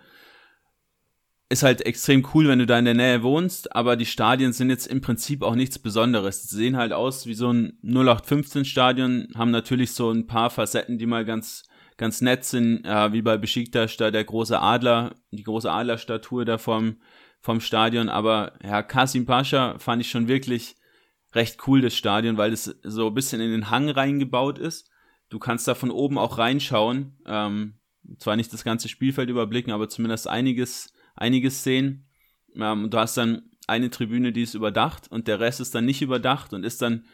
ist 1.49 1.63
halt 1.63 1.81
extrem 1.81 2.25
cool, 2.33 2.47
wenn 2.47 2.59
du 2.59 2.67
da 2.67 2.77
in 2.77 2.85
der 2.85 2.93
Nähe 2.93 3.23
wohnst, 3.23 3.75
aber 3.75 3.95
die 3.95 4.05
Stadien 4.05 4.53
sind 4.53 4.69
jetzt 4.69 4.85
im 4.85 5.01
Prinzip 5.01 5.41
auch 5.41 5.55
nichts 5.55 5.79
Besonderes. 5.79 6.43
Sie 6.43 6.55
sehen 6.55 6.77
halt 6.77 6.93
aus 6.93 7.25
wie 7.25 7.33
so 7.33 7.51
ein 7.51 7.79
0815 7.83 8.65
Stadion, 8.65 9.27
haben 9.35 9.49
natürlich 9.49 9.93
so 9.93 10.11
ein 10.11 10.27
paar 10.27 10.51
Facetten, 10.51 10.99
die 10.99 11.07
mal 11.07 11.25
ganz 11.25 11.63
ganz 11.97 12.21
nett 12.21 12.45
sind, 12.45 12.85
äh, 12.85 13.11
wie 13.11 13.21
bei 13.21 13.37
Besiktas 13.37 13.97
da 13.97 14.09
der 14.09 14.23
große 14.23 14.57
Adler, 14.57 15.15
die 15.31 15.43
große 15.43 15.69
Adlerstatue 15.69 16.45
da 16.45 16.57
vom 16.57 16.97
vom 17.41 17.61
Stadion, 17.61 18.09
aber 18.09 18.53
ja, 18.63 18.83
Kasim 18.83 19.25
Pascha 19.25 19.77
fand 19.79 20.01
ich 20.01 20.09
schon 20.09 20.27
wirklich 20.27 20.75
recht 21.33 21.67
cool 21.67 21.81
das 21.81 21.95
Stadion, 21.95 22.37
weil 22.37 22.53
es 22.53 22.75
so 22.83 23.07
ein 23.07 23.13
bisschen 23.13 23.41
in 23.41 23.51
den 23.51 23.69
Hang 23.69 23.89
reingebaut 23.89 24.59
ist. 24.59 24.89
Du 25.29 25.39
kannst 25.39 25.67
da 25.67 25.75
von 25.75 25.91
oben 25.91 26.17
auch 26.17 26.37
reinschauen, 26.37 27.17
ähm, 27.25 27.75
zwar 28.17 28.35
nicht 28.35 28.51
das 28.51 28.63
ganze 28.63 28.89
Spielfeld 28.89 29.29
überblicken, 29.29 29.71
aber 29.71 29.89
zumindest 29.89 30.27
einiges 30.27 30.93
einige 31.19 31.51
Szenen. 31.51 32.07
Ähm, 32.55 32.89
du 32.89 32.97
hast 32.97 33.17
dann 33.17 33.43
eine 33.67 33.89
Tribüne, 33.89 34.31
die 34.31 34.43
ist 34.43 34.55
überdacht 34.55 35.11
und 35.11 35.27
der 35.27 35.39
Rest 35.39 35.59
ist 35.59 35.75
dann 35.75 35.85
nicht 35.85 36.01
überdacht 36.01 36.53
und 36.53 36.63
ist 36.63 36.81
dann 36.81 37.05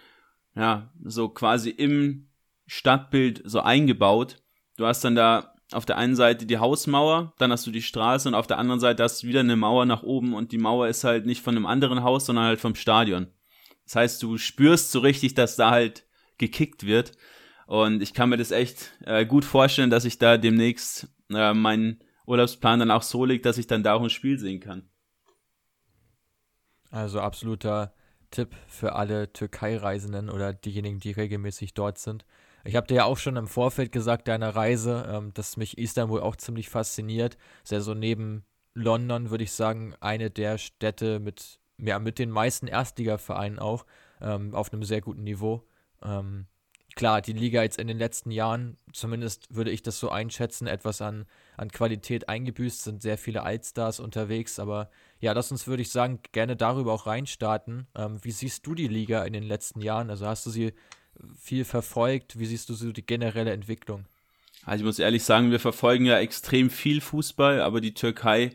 ja 0.56 0.94
so 1.04 1.28
quasi 1.30 1.70
im 1.70 2.30
Stadtbild 2.68 3.42
so 3.44 3.60
eingebaut. 3.60 4.38
Du 4.78 4.86
hast 4.86 5.04
dann 5.04 5.16
da 5.16 5.54
auf 5.72 5.86
der 5.86 5.98
einen 5.98 6.16
Seite 6.16 6.46
die 6.46 6.60
Hausmauer, 6.60 7.34
dann 7.38 7.52
hast 7.52 7.68
du 7.68 7.72
die 7.72 7.82
Straße 7.82 8.30
und 8.30 8.36
auf 8.36 8.48
der 8.48 8.60
anderen 8.60 8.80
Seite 8.80 9.04
hast 9.04 9.24
du 9.24 9.28
wieder 9.28 9.42
eine 9.42 9.56
Mauer 9.56 9.86
nach 9.86 10.04
oben 10.04 10.34
und 10.34 10.52
die 10.52 10.58
Mauer 10.58 10.88
ist 10.88 11.04
halt 11.04 11.26
nicht 11.26 11.42
von 11.42 11.56
einem 11.56 11.66
anderen 11.66 12.04
Haus, 12.04 12.28
sondern 12.28 12.46
halt 12.46 12.60
vom 12.60 12.76
Stadion. 12.76 13.28
Das 13.84 13.96
heißt, 13.96 14.24
du 14.24 14.38
spürst 14.38 14.92
so 14.92 15.00
richtig, 15.00 15.34
dass 15.34 15.56
da 15.56 15.72
halt 15.72 16.06
gekickt 16.38 16.86
wird. 16.86 17.12
Und 17.68 18.02
ich 18.02 18.14
kann 18.14 18.30
mir 18.30 18.38
das 18.38 18.52
echt 18.52 18.94
äh, 19.06 19.26
gut 19.26 19.44
vorstellen, 19.44 19.90
dass 19.90 20.06
ich 20.06 20.20
da 20.20 20.38
demnächst 20.38 21.08
äh, 21.32 21.54
meinen 21.54 22.00
Urlaubsplan 22.25 22.79
dann 22.79 22.91
auch 22.91 23.03
so 23.03 23.25
liegt, 23.25 23.46
dass 23.46 23.58
ich 23.58 23.67
dann 23.67 23.84
da 23.84 23.94
auch 23.94 24.01
ein 24.01 24.10
Spiel 24.10 24.39
sehen 24.39 24.60
kann. 24.60 24.89
Also 26.91 27.20
absoluter 27.20 27.94
Tipp 28.32 28.55
für 28.67 28.96
alle 28.96 29.32
Türkei-Reisenden 29.32 30.29
oder 30.29 30.53
diejenigen, 30.53 31.00
die 31.00 31.12
regelmäßig 31.12 31.74
dort 31.74 31.98
sind. 31.98 32.25
Ich 32.63 32.75
habe 32.75 32.88
dir 32.88 32.96
ja 32.96 33.05
auch 33.05 33.17
schon 33.17 33.36
im 33.36 33.48
Vorfeld 33.48 33.91
gesagt, 33.91 34.27
deiner 34.27 34.55
Reise, 34.55 35.08
ähm, 35.08 35.34
dass 35.34 35.58
mich 35.58 35.77
Istanbul 35.77 36.22
auch 36.22 36.36
ziemlich 36.36 36.70
fasziniert. 36.70 37.38
Ist 37.63 37.72
ja 37.72 37.79
so 37.79 37.94
neben 37.94 38.44
London, 38.74 39.29
würde 39.29 39.44
ich 39.44 39.51
sagen, 39.51 39.94
eine 40.00 40.32
der 40.32 40.58
Städte 40.58 41.20
mit, 41.20 41.60
ja, 41.77 42.00
mit 42.00 42.17
den 42.17 42.32
meisten 42.32 42.67
Erstligavereinen 42.67 43.60
auch, 43.60 43.86
ähm, 44.20 44.55
auf 44.55 44.74
einem 44.74 44.84
sehr 44.84 45.01
guten 45.01 45.24
Niveau. 45.24 45.67
Ähm, 46.03 46.48
klar, 46.96 47.22
die 47.22 47.34
Liga 47.34 47.62
jetzt 47.62 47.78
in 47.78 47.88
den 47.88 47.98
letzten 47.98 48.32
Jahren, 48.32 48.78
zumindest 48.94 49.54
würde 49.54 49.72
ich 49.72 49.84
das 49.84 50.00
so 50.00 50.10
einschätzen, 50.10 50.68
etwas 50.68 51.02
an, 51.02 51.25
an 51.58 51.70
Qualität 51.70 52.30
eingebüßt, 52.30 52.84
sind 52.84 53.02
sehr 53.02 53.18
viele 53.18 53.44
Altstars 53.44 54.00
unterwegs, 54.00 54.60
aber 54.60 54.90
ja, 55.20 55.34
lass 55.34 55.52
uns, 55.52 55.68
würde 55.68 55.82
ich 55.82 55.92
sagen, 55.92 56.20
gerne 56.32 56.56
darüber 56.56 56.94
auch 56.94 57.06
reinstarten. 57.06 57.88
Ähm, 57.96 58.20
wie 58.24 58.32
siehst 58.32 58.66
du 58.66 58.75
die 58.75 58.88
Liga 58.88 59.24
in 59.24 59.34
den 59.34 59.44
letzten 59.44 59.82
Jahren? 59.82 60.10
Also 60.10 60.25
hast 60.25 60.46
du 60.46 60.50
sie 60.50 60.74
viel 61.38 61.66
verfolgt? 61.66 62.40
Wie 62.40 62.46
siehst 62.46 62.70
du 62.70 62.74
so 62.74 62.92
die 62.92 63.06
generelle 63.06 63.52
Entwicklung? 63.52 64.06
Also 64.66 64.84
ich 64.84 64.86
muss 64.86 65.00
ehrlich 65.00 65.24
sagen, 65.24 65.52
wir 65.52 65.60
verfolgen 65.60 66.06
ja 66.06 66.20
extrem 66.20 66.70
viel 66.70 67.02
Fußball, 67.02 67.62
aber 67.62 67.82
die 67.82 67.94
Türkei, 67.94 68.52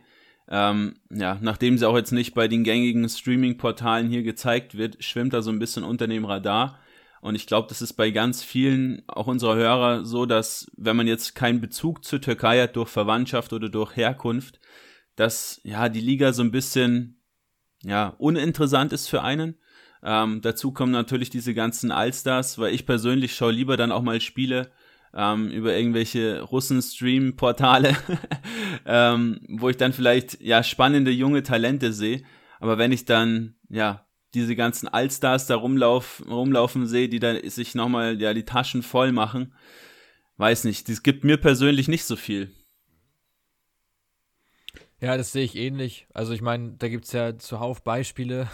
ähm, 0.49 0.97
ja, 1.11 1.39
nachdem 1.41 1.79
sie 1.79 1.87
auch 1.87 1.97
jetzt 1.97 2.13
nicht 2.13 2.35
bei 2.35 2.49
den 2.49 2.65
gängigen 2.65 3.09
Streaming-Portalen 3.09 4.09
hier 4.09 4.23
gezeigt 4.23 4.77
wird, 4.77 5.03
schwimmt 5.03 5.33
da 5.33 5.43
so 5.43 5.51
ein 5.51 5.59
bisschen 5.59 5.85
unter 5.85 6.09
dem 6.09 6.25
Radar. 6.25 6.79
Und 7.21 7.35
ich 7.35 7.47
glaube, 7.47 7.69
das 7.69 7.83
ist 7.83 7.95
bei 7.95 8.11
ganz 8.11 8.43
vielen, 8.43 9.03
auch 9.07 9.27
unserer 9.27 9.55
Hörer, 9.55 10.05
so, 10.05 10.25
dass 10.25 10.71
wenn 10.77 10.97
man 10.97 11.07
jetzt 11.07 11.35
keinen 11.35 11.61
Bezug 11.61 12.05
zur 12.05 12.21
Türkei 12.21 12.63
hat 12.63 12.77
durch 12.77 12.89
Verwandtschaft 12.89 13.53
oder 13.53 13.69
durch 13.69 13.95
Herkunft, 13.97 14.59
dass 15.17 15.61
ja 15.65 15.89
die 15.91 16.01
Liga 16.01 16.33
so 16.33 16.43
ein 16.43 16.51
bisschen 16.51 17.23
ja 17.83 18.15
uninteressant 18.19 18.93
ist 18.93 19.09
für 19.09 19.23
einen. 19.23 19.57
Ähm, 20.03 20.41
dazu 20.41 20.73
kommen 20.73 20.93
natürlich 20.93 21.29
diese 21.29 21.53
ganzen 21.53 21.91
Allstars, 21.91 22.59
weil 22.59 22.75
ich 22.75 22.87
persönlich 22.87 23.35
schaue 23.35 23.53
lieber 23.53 23.77
dann 23.77 23.93
auch 23.93 24.03
mal 24.03 24.21
Spiele 24.23 24.71
ähm, 25.13 25.51
über 25.51 25.77
irgendwelche 25.77 26.41
Russen-Stream-Portale, 26.41 27.97
ähm, 28.87 29.41
wo 29.49 29.69
ich 29.69 29.77
dann 29.77 29.93
vielleicht 29.93 30.41
ja 30.41 30.63
spannende 30.63 31.11
junge 31.11 31.43
Talente 31.43 31.93
sehe. 31.93 32.23
Aber 32.61 32.79
wenn 32.79 32.93
ich 32.93 33.05
dann 33.05 33.57
ja 33.69 34.07
diese 34.35 34.57
ganzen 34.57 34.89
Allstars 34.89 35.47
da 35.47 35.57
rumlauf, 35.57 36.23
rumlaufen 36.29 36.87
sehe, 36.87 37.09
die 37.09 37.19
dann 37.19 37.49
sich 37.49 37.75
nochmal 37.75 38.21
ja 38.21 38.35
die 38.35 38.45
Taschen 38.45 38.83
voll 38.83 39.13
machen, 39.13 39.55
weiß 40.37 40.65
nicht, 40.65 40.89
das 40.89 41.03
gibt 41.03 41.25
mir 41.25 41.37
persönlich 41.37 41.89
nicht 41.89 42.05
so 42.05 42.17
viel. 42.17 42.51
Ja, 45.01 45.17
das 45.17 45.33
sehe 45.33 45.45
ich 45.45 45.57
ähnlich. 45.57 46.07
Also 46.13 46.33
ich 46.33 46.43
meine, 46.43 46.73
da 46.73 46.89
gibt 46.89 47.07
es 47.07 47.13
ja 47.13 47.39
zuhauf 47.39 47.83
Beispiele 47.83 48.49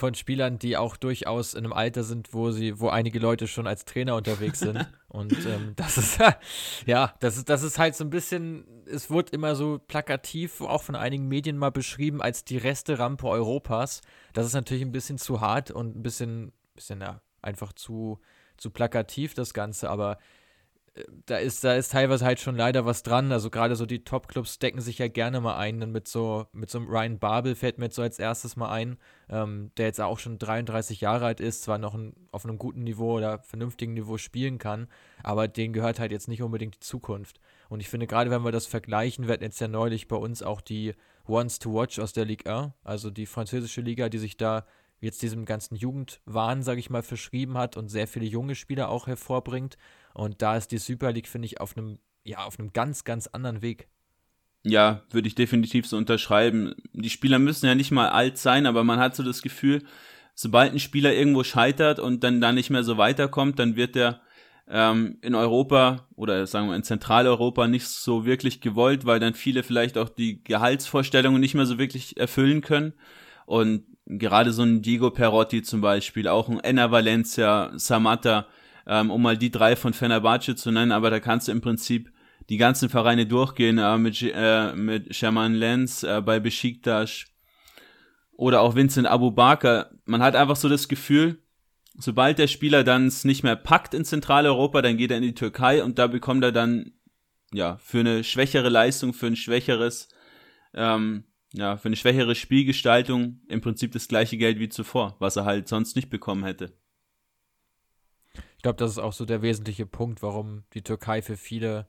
von 0.00 0.14
Spielern, 0.14 0.58
die 0.58 0.76
auch 0.76 0.96
durchaus 0.96 1.54
in 1.54 1.64
einem 1.64 1.72
Alter 1.72 2.02
sind, 2.02 2.34
wo 2.34 2.50
sie, 2.50 2.80
wo 2.80 2.88
einige 2.88 3.18
Leute 3.18 3.46
schon 3.46 3.66
als 3.66 3.84
Trainer 3.84 4.16
unterwegs 4.16 4.58
sind. 4.58 4.86
Und 5.08 5.32
ähm, 5.46 5.74
das 5.76 5.98
ist 5.98 6.18
ja, 6.86 7.14
das 7.20 7.36
ist, 7.36 7.48
das 7.48 7.62
ist 7.62 7.78
halt 7.78 7.94
so 7.94 8.04
ein 8.04 8.10
bisschen, 8.10 8.64
es 8.86 9.10
wird 9.10 9.30
immer 9.30 9.54
so 9.54 9.78
plakativ, 9.78 10.60
auch 10.62 10.82
von 10.82 10.96
einigen 10.96 11.28
Medien 11.28 11.58
mal 11.58 11.70
beschrieben, 11.70 12.20
als 12.22 12.44
die 12.44 12.56
Reste-Rampe 12.56 13.26
Europas. 13.28 14.00
Das 14.32 14.46
ist 14.46 14.54
natürlich 14.54 14.82
ein 14.82 14.92
bisschen 14.92 15.18
zu 15.18 15.40
hart 15.40 15.70
und 15.70 15.96
ein 15.96 16.02
bisschen, 16.02 16.52
bisschen 16.74 17.00
ja, 17.00 17.20
einfach 17.42 17.72
zu, 17.72 18.18
zu 18.56 18.70
plakativ, 18.70 19.34
das 19.34 19.54
Ganze, 19.54 19.90
aber 19.90 20.18
da 21.26 21.36
ist, 21.38 21.62
da 21.62 21.74
ist 21.74 21.92
teilweise 21.92 22.24
halt 22.24 22.40
schon 22.40 22.56
leider 22.56 22.84
was 22.84 23.02
dran. 23.02 23.30
Also 23.30 23.48
gerade 23.48 23.76
so 23.76 23.86
die 23.86 24.02
Top-Clubs 24.02 24.58
decken 24.58 24.80
sich 24.80 24.98
ja 24.98 25.08
gerne 25.08 25.40
mal 25.40 25.56
ein. 25.56 25.80
Dann 25.80 25.92
mit 25.92 26.08
so, 26.08 26.46
mit 26.52 26.68
so 26.68 26.78
einem 26.78 26.88
Ryan 26.88 27.18
Babel 27.18 27.54
fällt 27.54 27.78
mir 27.78 27.86
jetzt 27.86 27.96
so 27.96 28.02
als 28.02 28.18
erstes 28.18 28.56
mal 28.56 28.70
ein, 28.70 28.98
ähm, 29.28 29.70
der 29.76 29.86
jetzt 29.86 30.00
auch 30.00 30.18
schon 30.18 30.38
33 30.38 31.00
Jahre 31.00 31.26
alt 31.26 31.40
ist, 31.40 31.62
zwar 31.62 31.78
noch 31.78 31.94
ein, 31.94 32.14
auf 32.32 32.44
einem 32.44 32.58
guten 32.58 32.82
Niveau 32.82 33.16
oder 33.16 33.38
vernünftigen 33.38 33.94
Niveau 33.94 34.18
spielen 34.18 34.58
kann, 34.58 34.88
aber 35.22 35.46
denen 35.46 35.72
gehört 35.72 36.00
halt 36.00 36.12
jetzt 36.12 36.28
nicht 36.28 36.42
unbedingt 36.42 36.76
die 36.76 36.80
Zukunft. 36.80 37.40
Und 37.68 37.80
ich 37.80 37.88
finde, 37.88 38.08
gerade 38.08 38.30
wenn 38.30 38.44
wir 38.44 38.52
das 38.52 38.66
vergleichen, 38.66 39.28
werden 39.28 39.42
jetzt 39.42 39.60
ja 39.60 39.68
neulich 39.68 40.08
bei 40.08 40.16
uns 40.16 40.42
auch 40.42 40.60
die 40.60 40.94
Ones 41.28 41.60
to 41.60 41.72
Watch 41.72 42.00
aus 42.00 42.12
der 42.12 42.24
Ligue 42.24 42.52
1, 42.52 42.72
also 42.82 43.10
die 43.10 43.26
französische 43.26 43.80
Liga, 43.80 44.08
die 44.08 44.18
sich 44.18 44.36
da 44.36 44.66
jetzt 45.00 45.22
diesem 45.22 45.44
ganzen 45.44 45.76
Jugendwahn, 45.76 46.62
sage 46.62 46.80
ich 46.80 46.90
mal, 46.90 47.02
verschrieben 47.02 47.56
hat 47.56 47.76
und 47.76 47.88
sehr 47.88 48.06
viele 48.06 48.26
junge 48.26 48.54
Spieler 48.54 48.90
auch 48.90 49.06
hervorbringt. 49.06 49.76
Und 50.14 50.42
da 50.42 50.56
ist 50.56 50.72
die 50.72 50.78
Super 50.78 51.12
League, 51.12 51.28
finde 51.28 51.46
ich, 51.46 51.60
auf 51.60 51.76
einem, 51.76 51.98
ja, 52.24 52.44
auf 52.44 52.58
einem 52.58 52.72
ganz, 52.72 53.04
ganz 53.04 53.26
anderen 53.26 53.62
Weg. 53.62 53.88
Ja, 54.62 55.02
würde 55.10 55.28
ich 55.28 55.34
definitiv 55.34 55.86
so 55.86 55.96
unterschreiben. 55.96 56.74
Die 56.92 57.10
Spieler 57.10 57.38
müssen 57.38 57.66
ja 57.66 57.74
nicht 57.74 57.90
mal 57.90 58.10
alt 58.10 58.36
sein, 58.36 58.66
aber 58.66 58.84
man 58.84 58.98
hat 58.98 59.16
so 59.16 59.22
das 59.22 59.40
Gefühl, 59.40 59.82
sobald 60.34 60.72
ein 60.72 60.80
Spieler 60.80 61.14
irgendwo 61.14 61.44
scheitert 61.44 61.98
und 61.98 62.22
dann 62.24 62.40
da 62.40 62.52
nicht 62.52 62.70
mehr 62.70 62.84
so 62.84 62.98
weiterkommt, 62.98 63.58
dann 63.58 63.76
wird 63.76 63.96
er 63.96 64.20
ähm, 64.68 65.18
in 65.22 65.34
Europa 65.34 66.06
oder 66.14 66.46
sagen 66.46 66.68
wir 66.68 66.76
in 66.76 66.84
Zentraleuropa 66.84 67.66
nicht 67.66 67.86
so 67.86 68.24
wirklich 68.24 68.60
gewollt, 68.60 69.04
weil 69.04 69.18
dann 69.18 69.34
viele 69.34 69.62
vielleicht 69.62 69.98
auch 69.98 70.08
die 70.08 70.44
Gehaltsvorstellungen 70.44 71.40
nicht 71.40 71.54
mehr 71.54 71.66
so 71.66 71.78
wirklich 71.78 72.18
erfüllen 72.18 72.60
können. 72.60 72.92
Und 73.46 73.84
gerade 74.06 74.52
so 74.52 74.62
ein 74.62 74.82
Diego 74.82 75.10
Perotti 75.10 75.62
zum 75.62 75.80
Beispiel, 75.80 76.28
auch 76.28 76.48
ein 76.48 76.60
Enna 76.60 76.90
Valencia, 76.90 77.72
Samata, 77.76 78.46
ähm, 78.86 79.10
um 79.10 79.22
mal 79.22 79.36
die 79.36 79.50
drei 79.50 79.76
von 79.76 79.92
Fenerbahce 79.92 80.56
zu 80.56 80.70
nennen, 80.70 80.92
aber 80.92 81.10
da 81.10 81.20
kannst 81.20 81.48
du 81.48 81.52
im 81.52 81.60
Prinzip 81.60 82.12
die 82.48 82.56
ganzen 82.56 82.88
Vereine 82.88 83.26
durchgehen, 83.26 83.78
äh, 83.78 83.98
mit, 83.98 84.22
äh, 84.22 84.74
mit 84.74 85.14
Sherman 85.14 85.54
Lenz 85.54 86.02
äh, 86.02 86.20
bei 86.20 86.40
Besiktas 86.40 87.26
oder 88.32 88.60
auch 88.60 88.74
Vincent 88.74 89.06
Abu 89.06 89.30
Bakr. 89.30 89.90
Man 90.04 90.22
hat 90.22 90.34
einfach 90.34 90.56
so 90.56 90.68
das 90.68 90.88
Gefühl, 90.88 91.42
sobald 91.94 92.38
der 92.38 92.48
Spieler 92.48 92.82
dann 92.82 93.06
es 93.06 93.24
nicht 93.24 93.42
mehr 93.42 93.56
packt 93.56 93.94
in 93.94 94.04
Zentraleuropa, 94.04 94.82
dann 94.82 94.96
geht 94.96 95.10
er 95.10 95.18
in 95.18 95.22
die 95.22 95.34
Türkei 95.34 95.84
und 95.84 95.98
da 95.98 96.06
bekommt 96.06 96.42
er 96.42 96.52
dann 96.52 96.92
ja 97.52 97.78
für 97.78 98.00
eine 98.00 98.24
schwächere 98.24 98.68
Leistung, 98.68 99.12
für 99.12 99.26
ein 99.26 99.36
schwächeres 99.36 100.08
ähm, 100.74 101.24
ja, 101.52 101.76
für 101.76 101.88
eine 101.88 101.96
schwächere 101.96 102.34
Spielgestaltung 102.34 103.40
im 103.48 103.60
Prinzip 103.60 103.92
das 103.92 104.08
gleiche 104.08 104.36
Geld 104.36 104.58
wie 104.58 104.68
zuvor, 104.68 105.16
was 105.18 105.36
er 105.36 105.44
halt 105.44 105.68
sonst 105.68 105.96
nicht 105.96 106.10
bekommen 106.10 106.44
hätte. 106.44 106.78
Ich 108.56 108.62
glaube, 108.62 108.76
das 108.76 108.92
ist 108.92 108.98
auch 108.98 109.12
so 109.12 109.24
der 109.24 109.42
wesentliche 109.42 109.86
Punkt, 109.86 110.22
warum 110.22 110.64
die 110.74 110.82
Türkei 110.82 111.22
für 111.22 111.36
viele, 111.36 111.88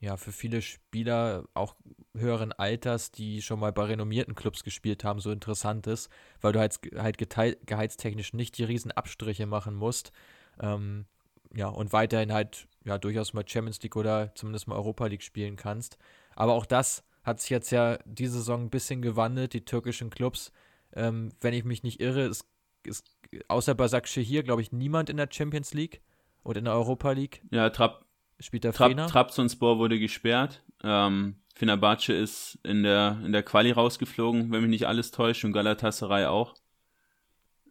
ja, 0.00 0.16
für 0.16 0.32
viele 0.32 0.62
Spieler 0.62 1.44
auch 1.54 1.76
höheren 2.14 2.52
Alters, 2.52 3.10
die 3.10 3.42
schon 3.42 3.60
mal 3.60 3.72
bei 3.72 3.84
renommierten 3.84 4.34
Clubs 4.34 4.64
gespielt 4.64 5.04
haben, 5.04 5.20
so 5.20 5.30
interessant 5.30 5.86
ist, 5.86 6.10
weil 6.40 6.52
du 6.52 6.60
halt, 6.60 6.78
halt 6.96 7.66
gehaltstechnisch 7.66 8.32
nicht 8.32 8.58
die 8.58 8.64
riesen 8.64 8.92
Abstriche 8.92 9.46
machen 9.46 9.74
musst. 9.74 10.12
Ähm, 10.60 11.06
ja, 11.54 11.68
und 11.68 11.92
weiterhin 11.92 12.32
halt 12.32 12.68
ja 12.84 12.98
durchaus 12.98 13.32
mal 13.32 13.46
Champions 13.46 13.82
League 13.82 13.96
oder 13.96 14.34
zumindest 14.34 14.68
mal 14.68 14.76
Europa 14.76 15.06
League 15.06 15.22
spielen 15.22 15.56
kannst. 15.56 15.98
Aber 16.36 16.54
auch 16.54 16.66
das 16.66 17.04
hat 17.22 17.40
sich 17.40 17.50
jetzt 17.50 17.70
ja 17.70 17.98
diese 18.04 18.38
Saison 18.38 18.62
ein 18.62 18.70
bisschen 18.70 19.02
gewandelt. 19.02 19.52
Die 19.52 19.64
türkischen 19.64 20.10
Clubs, 20.10 20.52
ähm, 20.94 21.30
wenn 21.40 21.54
ich 21.54 21.64
mich 21.64 21.82
nicht 21.82 22.00
irre, 22.00 22.22
ist, 22.22 22.44
ist 22.84 23.04
außer 23.48 23.74
hier, 24.04 24.42
glaube 24.42 24.62
ich, 24.62 24.72
niemand 24.72 25.10
in 25.10 25.16
der 25.16 25.28
Champions 25.30 25.74
League 25.74 26.00
oder 26.42 26.58
in 26.58 26.64
der 26.64 26.74
Europa 26.74 27.12
League. 27.12 27.42
Ja, 27.50 27.70
Trab, 27.70 28.04
spielt 28.38 28.64
der 28.64 28.72
Trab, 28.72 28.96
Trabzonspor 29.06 29.78
wurde 29.78 29.98
gesperrt. 29.98 30.62
Ähm, 30.82 31.36
Fenerbahce 31.54 32.12
ist 32.12 32.58
in 32.62 32.82
der, 32.82 33.20
in 33.24 33.32
der 33.32 33.42
Quali 33.42 33.70
rausgeflogen, 33.70 34.50
wenn 34.50 34.62
mich 34.62 34.70
nicht 34.70 34.88
alles 34.88 35.10
täuscht, 35.10 35.44
und 35.44 35.52
Galatasaray 35.52 36.26
auch. 36.26 36.54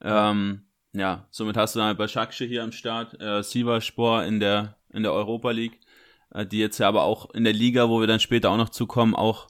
Ähm, 0.02 0.66
ja, 0.94 1.28
somit 1.30 1.58
hast 1.58 1.76
du 1.76 1.80
dann 1.80 1.96
bei 1.98 2.04
Başakşehir 2.06 2.48
hier 2.48 2.64
am 2.64 2.72
Start, 2.72 3.20
äh, 3.20 3.44
Sivaspor 3.44 4.24
in 4.24 4.40
der, 4.40 4.78
in 4.90 5.04
der 5.04 5.14
Europa 5.14 5.52
League. 5.52 5.80
Äh, 6.32 6.46
die 6.46 6.60
jetzt 6.60 6.78
ja 6.78 6.88
aber 6.88 7.04
auch 7.04 7.34
in 7.34 7.44
der 7.44 7.54
Liga, 7.54 7.90
wo 7.90 8.00
wir 8.00 8.08
dann 8.08 8.20
später 8.20 8.52
auch 8.52 8.58
noch 8.58 8.70
zukommen, 8.70 9.16
auch 9.16 9.48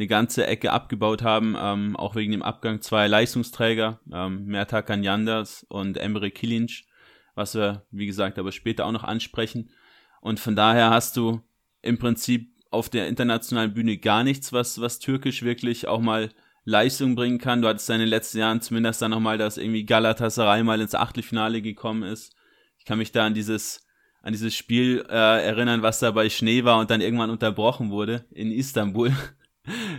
eine 0.00 0.06
ganze 0.06 0.46
Ecke 0.46 0.72
abgebaut 0.72 1.22
haben, 1.22 1.56
ähm, 1.60 1.94
auch 1.94 2.14
wegen 2.16 2.32
dem 2.32 2.42
Abgang 2.42 2.80
zwei 2.80 3.06
Leistungsträger, 3.06 4.00
ähm, 4.10 4.46
Mertakan 4.46 5.04
Yanders 5.04 5.66
und 5.68 5.98
Emre 5.98 6.30
Kilinc, 6.30 6.70
was 7.34 7.54
wir, 7.54 7.84
wie 7.90 8.06
gesagt, 8.06 8.38
aber 8.38 8.50
später 8.50 8.86
auch 8.86 8.92
noch 8.92 9.04
ansprechen. 9.04 9.70
Und 10.22 10.40
von 10.40 10.56
daher 10.56 10.88
hast 10.88 11.18
du 11.18 11.42
im 11.82 11.98
Prinzip 11.98 12.50
auf 12.70 12.88
der 12.88 13.08
internationalen 13.08 13.74
Bühne 13.74 13.98
gar 13.98 14.24
nichts, 14.24 14.54
was, 14.54 14.80
was 14.80 15.00
türkisch 15.00 15.42
wirklich 15.42 15.86
auch 15.86 16.00
mal 16.00 16.30
Leistung 16.64 17.14
bringen 17.14 17.38
kann. 17.38 17.60
Du 17.60 17.68
hattest 17.68 17.90
in 17.90 17.98
den 17.98 18.08
letzten 18.08 18.38
Jahren 18.38 18.62
zumindest 18.62 19.02
dann 19.02 19.10
nochmal, 19.10 19.36
dass 19.36 19.58
irgendwie 19.58 19.84
Galatasaray 19.84 20.62
mal 20.62 20.80
ins 20.80 20.94
Achtelfinale 20.94 21.60
gekommen 21.60 22.04
ist. 22.04 22.34
Ich 22.78 22.86
kann 22.86 22.98
mich 22.98 23.12
da 23.12 23.26
an 23.26 23.34
dieses 23.34 23.86
an 24.22 24.32
dieses 24.32 24.54
Spiel 24.54 25.04
äh, 25.08 25.46
erinnern, 25.46 25.80
was 25.80 25.98
da 25.98 26.10
bei 26.10 26.28
Schnee 26.28 26.64
war 26.64 26.78
und 26.78 26.90
dann 26.90 27.00
irgendwann 27.00 27.30
unterbrochen 27.30 27.90
wurde 27.90 28.26
in 28.30 28.52
Istanbul. 28.52 29.12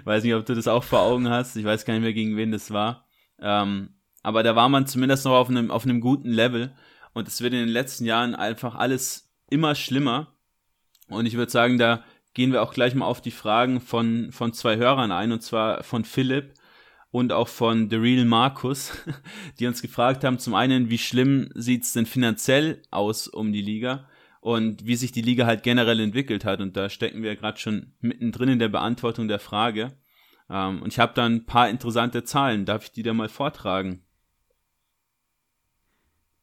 Weiß 0.06 0.24
nicht, 0.24 0.34
ob 0.36 0.46
du 0.46 0.56
das 0.56 0.68
auch 0.68 0.84
vor 0.84 1.02
Augen 1.02 1.30
hast. 1.30 1.56
Ich 1.56 1.66
weiß 1.66 1.86
gar 1.86 1.94
nicht 1.94 2.04
mehr, 2.04 2.14
gegen 2.14 2.38
wen 2.38 2.52
das 2.52 2.72
war. 2.72 3.08
Ähm, 3.40 3.96
aber 4.24 4.44
da 4.44 4.56
war 4.56 4.70
man 4.70 4.88
zumindest 4.88 5.26
noch 5.26 5.34
auf 5.34 5.50
einem, 5.50 5.72
auf 5.72 5.84
einem 5.84 6.02
guten 6.02 6.30
Level. 6.30 6.76
Und 7.14 7.28
es 7.28 7.42
wird 7.42 7.54
in 7.54 7.60
den 7.60 7.70
letzten 7.70 8.06
Jahren 8.06 8.36
einfach 8.36 8.76
alles 8.76 9.32
immer 9.50 9.76
schlimmer. 9.76 10.36
Und 11.10 11.26
ich 11.26 11.36
würde 11.36 11.52
sagen, 11.52 11.78
da 11.78 12.04
gehen 12.34 12.52
wir 12.52 12.62
auch 12.62 12.74
gleich 12.74 12.96
mal 12.96 13.06
auf 13.06 13.22
die 13.22 13.32
Fragen 13.32 13.82
von, 13.82 14.32
von 14.32 14.54
zwei 14.54 14.78
Hörern 14.78 15.12
ein, 15.12 15.32
und 15.32 15.42
zwar 15.42 15.84
von 15.84 16.06
Philipp 16.06 16.54
und 17.12 17.34
auch 17.34 17.50
von 17.50 17.90
The 17.90 17.98
Real 17.98 18.26
Markus, 18.26 18.94
die 19.60 19.68
uns 19.68 19.82
gefragt 19.82 20.24
haben, 20.24 20.40
zum 20.40 20.54
einen, 20.54 20.90
wie 20.90 20.98
schlimm 20.98 21.50
sieht's 21.54 21.92
denn 21.92 22.06
finanziell 22.06 22.82
aus 22.90 23.28
um 23.28 23.52
die 23.52 23.62
Liga 23.62 24.08
und 24.42 24.86
wie 24.86 24.96
sich 24.96 25.12
die 25.12 25.22
Liga 25.22 25.46
halt 25.46 25.64
generell 25.64 26.00
entwickelt 26.00 26.44
hat. 26.44 26.60
Und 26.60 26.76
da 26.76 26.90
stecken 26.90 27.24
wir 27.24 27.36
gerade 27.36 27.60
schon 27.60 27.94
mittendrin 28.02 28.50
in 28.50 28.60
der 28.60 28.70
Beantwortung 28.70 29.28
der 29.28 29.40
Frage. 29.40 29.94
Ähm, 30.50 30.82
und 30.82 30.92
ich 30.92 31.00
habe 31.00 31.14
da 31.16 31.26
ein 31.26 31.46
paar 31.46 31.70
interessante 31.70 32.24
Zahlen. 32.24 32.66
Darf 32.66 32.84
ich 32.84 32.92
die 32.92 33.04
da 33.04 33.14
mal 33.14 33.30
vortragen? 33.30 34.04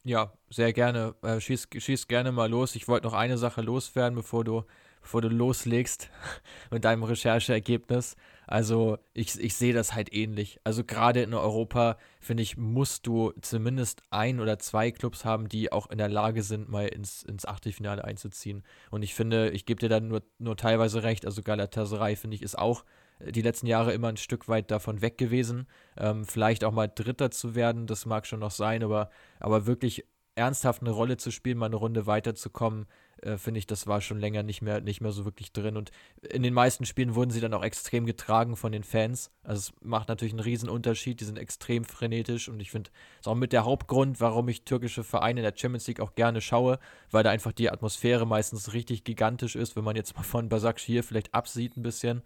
Ja, 0.04 0.32
sehr 0.48 0.72
gerne. 0.72 1.16
Äh, 1.22 1.40
schieß, 1.40 1.68
schieß 1.76 2.06
gerne 2.06 2.32
mal 2.32 2.48
los. 2.48 2.76
Ich 2.76 2.88
wollte 2.88 3.06
noch 3.06 3.14
eine 3.14 3.36
Sache 3.36 3.62
loswerden, 3.62 4.14
bevor 4.14 4.44
du, 4.44 4.62
bevor 5.02 5.20
du 5.20 5.28
loslegst 5.28 6.08
mit 6.70 6.84
deinem 6.84 7.02
Rechercheergebnis. 7.02 8.16
Also 8.48 8.96
ich, 9.12 9.38
ich 9.38 9.54
sehe 9.54 9.74
das 9.74 9.94
halt 9.94 10.12
ähnlich. 10.14 10.58
Also 10.64 10.82
gerade 10.82 11.20
in 11.20 11.34
Europa, 11.34 11.98
finde 12.18 12.42
ich, 12.42 12.56
musst 12.56 13.06
du 13.06 13.32
zumindest 13.42 14.02
ein 14.08 14.40
oder 14.40 14.58
zwei 14.58 14.90
Clubs 14.90 15.26
haben, 15.26 15.50
die 15.50 15.70
auch 15.70 15.90
in 15.90 15.98
der 15.98 16.08
Lage 16.08 16.42
sind, 16.42 16.66
mal 16.70 16.88
ins, 16.88 17.22
ins 17.22 17.44
Achtelfinale 17.44 18.02
einzuziehen. 18.04 18.64
Und 18.90 19.02
ich 19.02 19.14
finde, 19.14 19.50
ich 19.50 19.66
gebe 19.66 19.80
dir 19.80 19.90
dann 19.90 20.08
nur, 20.08 20.22
nur 20.38 20.56
teilweise 20.56 21.02
recht, 21.02 21.26
also 21.26 21.42
Galatasaray, 21.42 22.16
finde 22.16 22.36
ich, 22.36 22.42
ist 22.42 22.58
auch 22.58 22.84
äh, 23.18 23.32
die 23.32 23.42
letzten 23.42 23.66
Jahre 23.66 23.92
immer 23.92 24.08
ein 24.08 24.16
Stück 24.16 24.48
weit 24.48 24.70
davon 24.70 25.02
weg 25.02 25.18
gewesen. 25.18 25.66
Ähm, 25.98 26.24
vielleicht 26.24 26.64
auch 26.64 26.72
mal 26.72 26.88
Dritter 26.88 27.30
zu 27.30 27.54
werden, 27.54 27.86
das 27.86 28.06
mag 28.06 28.26
schon 28.26 28.40
noch 28.40 28.50
sein, 28.50 28.82
aber, 28.82 29.10
aber 29.40 29.66
wirklich 29.66 30.06
ernsthaft 30.38 30.82
eine 30.82 30.90
Rolle 30.90 31.16
zu 31.16 31.30
spielen, 31.30 31.58
mal 31.58 31.66
eine 31.66 31.76
Runde 31.76 32.06
weiterzukommen, 32.06 32.86
äh, 33.22 33.36
finde 33.36 33.58
ich, 33.58 33.66
das 33.66 33.86
war 33.86 34.00
schon 34.00 34.20
länger 34.20 34.42
nicht 34.42 34.62
mehr, 34.62 34.80
nicht 34.80 35.00
mehr 35.00 35.10
so 35.10 35.24
wirklich 35.24 35.52
drin. 35.52 35.76
Und 35.76 35.90
in 36.22 36.42
den 36.42 36.54
meisten 36.54 36.84
Spielen 36.84 37.14
wurden 37.14 37.30
sie 37.30 37.40
dann 37.40 37.52
auch 37.52 37.64
extrem 37.64 38.06
getragen 38.06 38.56
von 38.56 38.70
den 38.70 38.84
Fans. 38.84 39.30
Also 39.42 39.72
es 39.72 39.84
macht 39.84 40.08
natürlich 40.08 40.32
einen 40.32 40.40
riesen 40.40 40.68
Unterschied. 40.68 41.20
Die 41.20 41.24
sind 41.24 41.38
extrem 41.38 41.84
frenetisch 41.84 42.48
und 42.48 42.60
ich 42.60 42.70
finde, 42.70 42.90
das 42.90 43.26
ist 43.26 43.28
auch 43.28 43.34
mit 43.34 43.52
der 43.52 43.64
Hauptgrund, 43.64 44.20
warum 44.20 44.48
ich 44.48 44.64
türkische 44.64 45.02
Vereine 45.02 45.40
in 45.40 45.44
der 45.44 45.54
Champions 45.56 45.86
League 45.88 46.00
auch 46.00 46.14
gerne 46.14 46.40
schaue, 46.40 46.78
weil 47.10 47.24
da 47.24 47.30
einfach 47.30 47.52
die 47.52 47.70
Atmosphäre 47.70 48.26
meistens 48.26 48.72
richtig 48.72 49.04
gigantisch 49.04 49.56
ist, 49.56 49.74
wenn 49.74 49.84
man 49.84 49.96
jetzt 49.96 50.16
mal 50.16 50.22
von 50.22 50.48
Basakşehir 50.48 51.02
vielleicht 51.02 51.34
absieht 51.34 51.76
ein 51.76 51.82
bisschen, 51.82 52.22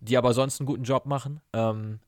die 0.00 0.16
aber 0.16 0.32
sonst 0.32 0.60
einen 0.60 0.66
guten 0.66 0.84
Job 0.84 1.06
machen. 1.06 1.40
Ähm, 1.52 1.98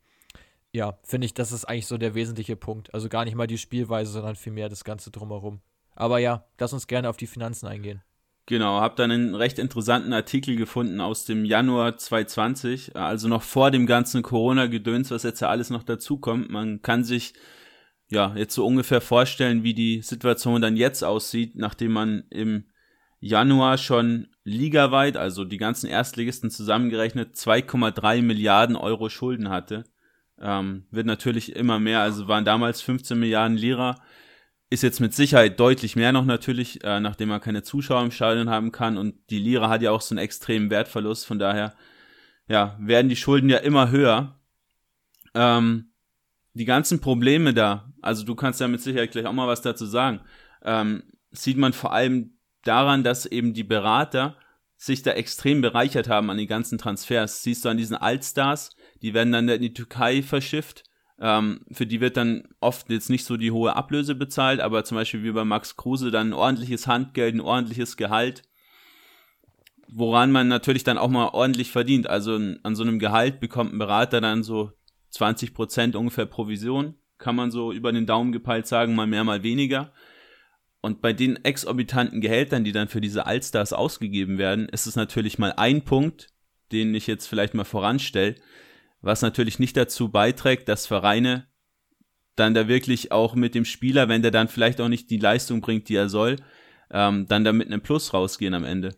ja, 0.72 0.98
finde 1.02 1.26
ich, 1.26 1.34
das 1.34 1.52
ist 1.52 1.64
eigentlich 1.64 1.86
so 1.86 1.98
der 1.98 2.14
wesentliche 2.14 2.56
Punkt. 2.56 2.92
Also 2.94 3.08
gar 3.08 3.24
nicht 3.24 3.34
mal 3.34 3.46
die 3.46 3.58
Spielweise, 3.58 4.12
sondern 4.12 4.36
vielmehr 4.36 4.68
das 4.68 4.84
Ganze 4.84 5.10
drumherum. 5.10 5.60
Aber 5.94 6.18
ja, 6.18 6.44
lass 6.58 6.72
uns 6.72 6.86
gerne 6.86 7.08
auf 7.08 7.16
die 7.16 7.26
Finanzen 7.26 7.66
eingehen. 7.66 8.02
Genau, 8.46 8.80
habe 8.80 8.96
dann 8.96 9.10
einen 9.10 9.34
recht 9.34 9.58
interessanten 9.58 10.12
Artikel 10.12 10.56
gefunden 10.56 11.00
aus 11.00 11.24
dem 11.24 11.44
Januar 11.44 11.96
2020, 11.96 12.96
also 12.96 13.28
noch 13.28 13.42
vor 13.42 13.70
dem 13.70 13.86
ganzen 13.86 14.22
Corona-Gedöns, 14.22 15.10
was 15.10 15.22
jetzt 15.22 15.40
ja 15.40 15.48
alles 15.48 15.70
noch 15.70 15.84
dazukommt. 15.84 16.50
Man 16.50 16.82
kann 16.82 17.04
sich 17.04 17.34
ja 18.08 18.34
jetzt 18.34 18.54
so 18.54 18.66
ungefähr 18.66 19.00
vorstellen, 19.00 19.62
wie 19.62 19.74
die 19.74 20.02
Situation 20.02 20.60
dann 20.60 20.76
jetzt 20.76 21.04
aussieht, 21.04 21.54
nachdem 21.54 21.92
man 21.92 22.24
im 22.30 22.64
Januar 23.20 23.78
schon 23.78 24.28
ligaweit, 24.42 25.16
also 25.16 25.44
die 25.44 25.58
ganzen 25.58 25.86
Erstligisten 25.86 26.50
zusammengerechnet, 26.50 27.36
2,3 27.36 28.22
Milliarden 28.22 28.74
Euro 28.74 29.10
Schulden 29.10 29.50
hatte. 29.50 29.84
Ähm, 30.40 30.86
wird 30.90 31.06
natürlich 31.06 31.54
immer 31.54 31.78
mehr, 31.78 32.00
also 32.00 32.28
waren 32.28 32.44
damals 32.44 32.80
15 32.82 33.18
Milliarden 33.18 33.56
Lira. 33.56 34.00
Ist 34.70 34.82
jetzt 34.82 35.00
mit 35.00 35.14
Sicherheit 35.14 35.58
deutlich 35.58 35.96
mehr 35.96 36.12
noch 36.12 36.24
natürlich, 36.24 36.82
äh, 36.84 37.00
nachdem 37.00 37.28
man 37.28 37.40
keine 37.40 37.62
Zuschauer 37.62 38.02
im 38.02 38.10
Stadion 38.10 38.48
haben 38.48 38.72
kann. 38.72 38.96
Und 38.96 39.14
die 39.30 39.38
Lira 39.38 39.68
hat 39.68 39.82
ja 39.82 39.90
auch 39.90 40.00
so 40.00 40.14
einen 40.14 40.24
extremen 40.24 40.70
Wertverlust, 40.70 41.26
von 41.26 41.38
daher 41.38 41.74
ja, 42.48 42.76
werden 42.80 43.08
die 43.08 43.16
Schulden 43.16 43.48
ja 43.48 43.58
immer 43.58 43.90
höher. 43.90 44.40
Ähm, 45.34 45.92
die 46.54 46.64
ganzen 46.64 47.00
Probleme 47.00 47.54
da, 47.54 47.92
also 48.02 48.24
du 48.24 48.34
kannst 48.34 48.60
ja 48.60 48.68
mit 48.68 48.80
Sicherheit 48.80 49.12
gleich 49.12 49.26
auch 49.26 49.32
mal 49.32 49.46
was 49.46 49.62
dazu 49.62 49.86
sagen, 49.86 50.20
ähm, 50.62 51.04
sieht 51.30 51.56
man 51.56 51.72
vor 51.72 51.92
allem 51.92 52.38
daran, 52.64 53.04
dass 53.04 53.26
eben 53.26 53.54
die 53.54 53.64
Berater 53.64 54.36
sich 54.76 55.02
da 55.02 55.12
extrem 55.12 55.60
bereichert 55.60 56.08
haben 56.08 56.30
an 56.30 56.38
den 56.38 56.48
ganzen 56.48 56.78
Transfers. 56.78 57.42
Siehst 57.42 57.64
du 57.64 57.68
an 57.68 57.76
diesen 57.76 57.96
Altstars, 57.96 58.74
die 59.02 59.14
werden 59.14 59.32
dann 59.32 59.48
in 59.48 59.62
die 59.62 59.74
Türkei 59.74 60.22
verschifft 60.22 60.84
ähm, 61.20 61.60
für 61.70 61.86
die 61.86 62.00
wird 62.00 62.16
dann 62.16 62.44
oft 62.60 62.88
jetzt 62.88 63.10
nicht 63.10 63.24
so 63.26 63.36
die 63.36 63.50
hohe 63.50 63.76
Ablöse 63.76 64.14
bezahlt, 64.14 64.60
aber 64.60 64.84
zum 64.84 64.96
Beispiel 64.96 65.22
wie 65.22 65.32
bei 65.32 65.44
Max 65.44 65.76
Kruse 65.76 66.10
dann 66.10 66.30
ein 66.30 66.32
ordentliches 66.32 66.86
Handgeld, 66.86 67.34
ein 67.34 67.42
ordentliches 67.42 67.98
Gehalt, 67.98 68.42
woran 69.86 70.32
man 70.32 70.48
natürlich 70.48 70.82
dann 70.82 70.96
auch 70.96 71.10
mal 71.10 71.28
ordentlich 71.28 71.70
verdient. 71.70 72.08
Also 72.08 72.36
an 72.36 72.74
so 72.74 72.82
einem 72.82 72.98
Gehalt 72.98 73.38
bekommt 73.38 73.74
ein 73.74 73.78
Berater 73.78 74.22
dann 74.22 74.42
so 74.42 74.72
20 75.10 75.52
Prozent 75.52 75.94
ungefähr 75.94 76.24
Provision, 76.24 76.94
kann 77.18 77.36
man 77.36 77.50
so 77.50 77.70
über 77.70 77.92
den 77.92 78.06
Daumen 78.06 78.32
gepeilt 78.32 78.66
sagen, 78.66 78.94
mal 78.94 79.06
mehr, 79.06 79.24
mal 79.24 79.42
weniger. 79.42 79.92
Und 80.80 81.02
bei 81.02 81.12
den 81.12 81.44
exorbitanten 81.44 82.22
Gehältern, 82.22 82.64
die 82.64 82.72
dann 82.72 82.88
für 82.88 83.02
diese 83.02 83.26
Allstars 83.26 83.74
ausgegeben 83.74 84.38
werden, 84.38 84.70
ist 84.70 84.86
es 84.86 84.96
natürlich 84.96 85.38
mal 85.38 85.52
ein 85.58 85.82
Punkt, 85.82 86.28
den 86.72 86.94
ich 86.94 87.06
jetzt 87.06 87.26
vielleicht 87.26 87.52
mal 87.52 87.64
voranstelle, 87.64 88.36
was 89.00 89.22
natürlich 89.22 89.58
nicht 89.58 89.76
dazu 89.76 90.10
beiträgt, 90.10 90.68
dass 90.68 90.86
Vereine 90.86 91.46
dann 92.36 92.54
da 92.54 92.68
wirklich 92.68 93.12
auch 93.12 93.34
mit 93.34 93.54
dem 93.54 93.64
Spieler, 93.64 94.08
wenn 94.08 94.22
der 94.22 94.30
dann 94.30 94.48
vielleicht 94.48 94.80
auch 94.80 94.88
nicht 94.88 95.10
die 95.10 95.18
Leistung 95.18 95.60
bringt, 95.60 95.88
die 95.88 95.96
er 95.96 96.08
soll, 96.08 96.36
ähm, 96.90 97.26
dann 97.26 97.44
da 97.44 97.52
mit 97.52 97.66
einem 97.66 97.82
Plus 97.82 98.14
rausgehen 98.14 98.54
am 98.54 98.64
Ende. 98.64 98.96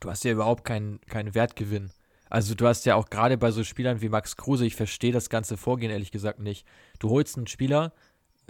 Du 0.00 0.10
hast 0.10 0.24
ja 0.24 0.32
überhaupt 0.32 0.64
keinen 0.64 1.00
keinen 1.02 1.34
Wertgewinn. 1.34 1.90
Also 2.28 2.54
du 2.54 2.66
hast 2.66 2.86
ja 2.86 2.96
auch 2.96 3.08
gerade 3.08 3.38
bei 3.38 3.50
so 3.50 3.64
Spielern 3.64 4.00
wie 4.00 4.08
Max 4.08 4.36
Kruse, 4.36 4.66
ich 4.66 4.74
verstehe 4.74 5.12
das 5.12 5.30
ganze 5.30 5.56
Vorgehen 5.56 5.90
ehrlich 5.90 6.10
gesagt 6.10 6.40
nicht. 6.40 6.66
Du 6.98 7.10
holst 7.10 7.36
einen 7.36 7.46
Spieler, 7.46 7.92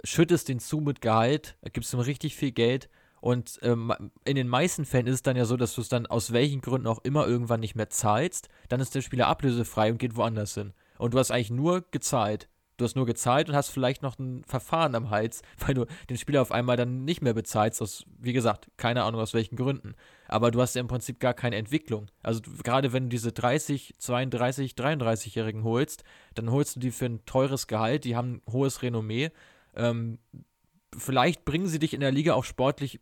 schüttest 0.03 0.49
den 0.49 0.59
zu 0.59 0.79
mit 0.79 1.01
Gehalt, 1.01 1.57
gibst 1.73 1.93
ihm 1.93 1.99
richtig 1.99 2.35
viel 2.35 2.51
Geld 2.51 2.89
und 3.27 3.59
ähm, 3.61 3.91
in 4.23 4.37
den 4.37 4.47
meisten 4.47 4.85
Fällen 4.85 5.05
ist 5.07 5.15
es 5.15 5.21
dann 5.21 5.35
ja 5.35 5.43
so, 5.43 5.57
dass 5.57 5.75
du 5.75 5.81
es 5.81 5.89
dann 5.89 6.05
aus 6.05 6.31
welchen 6.31 6.61
Gründen 6.61 6.87
auch 6.87 6.99
immer 7.03 7.27
irgendwann 7.27 7.59
nicht 7.59 7.75
mehr 7.75 7.89
zahlst. 7.89 8.47
Dann 8.69 8.79
ist 8.79 8.95
der 8.95 9.01
Spieler 9.01 9.27
ablösefrei 9.27 9.91
und 9.91 9.97
geht 9.97 10.15
woanders 10.15 10.53
hin. 10.53 10.71
Und 10.97 11.13
du 11.13 11.19
hast 11.19 11.31
eigentlich 11.31 11.51
nur 11.51 11.83
gezahlt. 11.91 12.47
Du 12.77 12.85
hast 12.85 12.95
nur 12.95 13.05
gezahlt 13.05 13.49
und 13.49 13.55
hast 13.55 13.67
vielleicht 13.67 14.01
noch 14.01 14.17
ein 14.17 14.45
Verfahren 14.45 14.95
am 14.95 15.09
Hals, 15.09 15.41
weil 15.57 15.73
du 15.73 15.85
den 16.09 16.15
Spieler 16.15 16.41
auf 16.41 16.53
einmal 16.53 16.77
dann 16.77 17.03
nicht 17.03 17.21
mehr 17.21 17.33
bezahlst, 17.33 17.81
aus, 17.81 18.05
wie 18.17 18.31
gesagt, 18.31 18.69
keine 18.77 19.03
Ahnung 19.03 19.19
aus 19.19 19.33
welchen 19.33 19.57
Gründen. 19.57 19.95
Aber 20.29 20.49
du 20.49 20.61
hast 20.61 20.75
ja 20.75 20.79
im 20.79 20.87
Prinzip 20.87 21.19
gar 21.19 21.33
keine 21.33 21.57
Entwicklung. 21.57 22.07
Also 22.23 22.39
gerade 22.63 22.93
wenn 22.93 23.03
du 23.03 23.09
diese 23.09 23.33
30, 23.33 23.95
32, 23.97 24.71
33-Jährigen 24.71 25.65
holst, 25.65 26.05
dann 26.33 26.49
holst 26.49 26.77
du 26.77 26.79
die 26.79 26.91
für 26.91 27.07
ein 27.07 27.25
teures 27.25 27.67
Gehalt, 27.67 28.05
die 28.05 28.15
haben 28.15 28.35
ein 28.35 28.53
hohes 28.53 28.81
Renommee. 28.83 29.31
Ähm, 29.75 30.17
vielleicht 30.97 31.43
bringen 31.43 31.67
sie 31.67 31.79
dich 31.79 31.93
in 31.93 31.99
der 31.99 32.13
Liga 32.13 32.33
auch 32.33 32.45
sportlich 32.45 33.01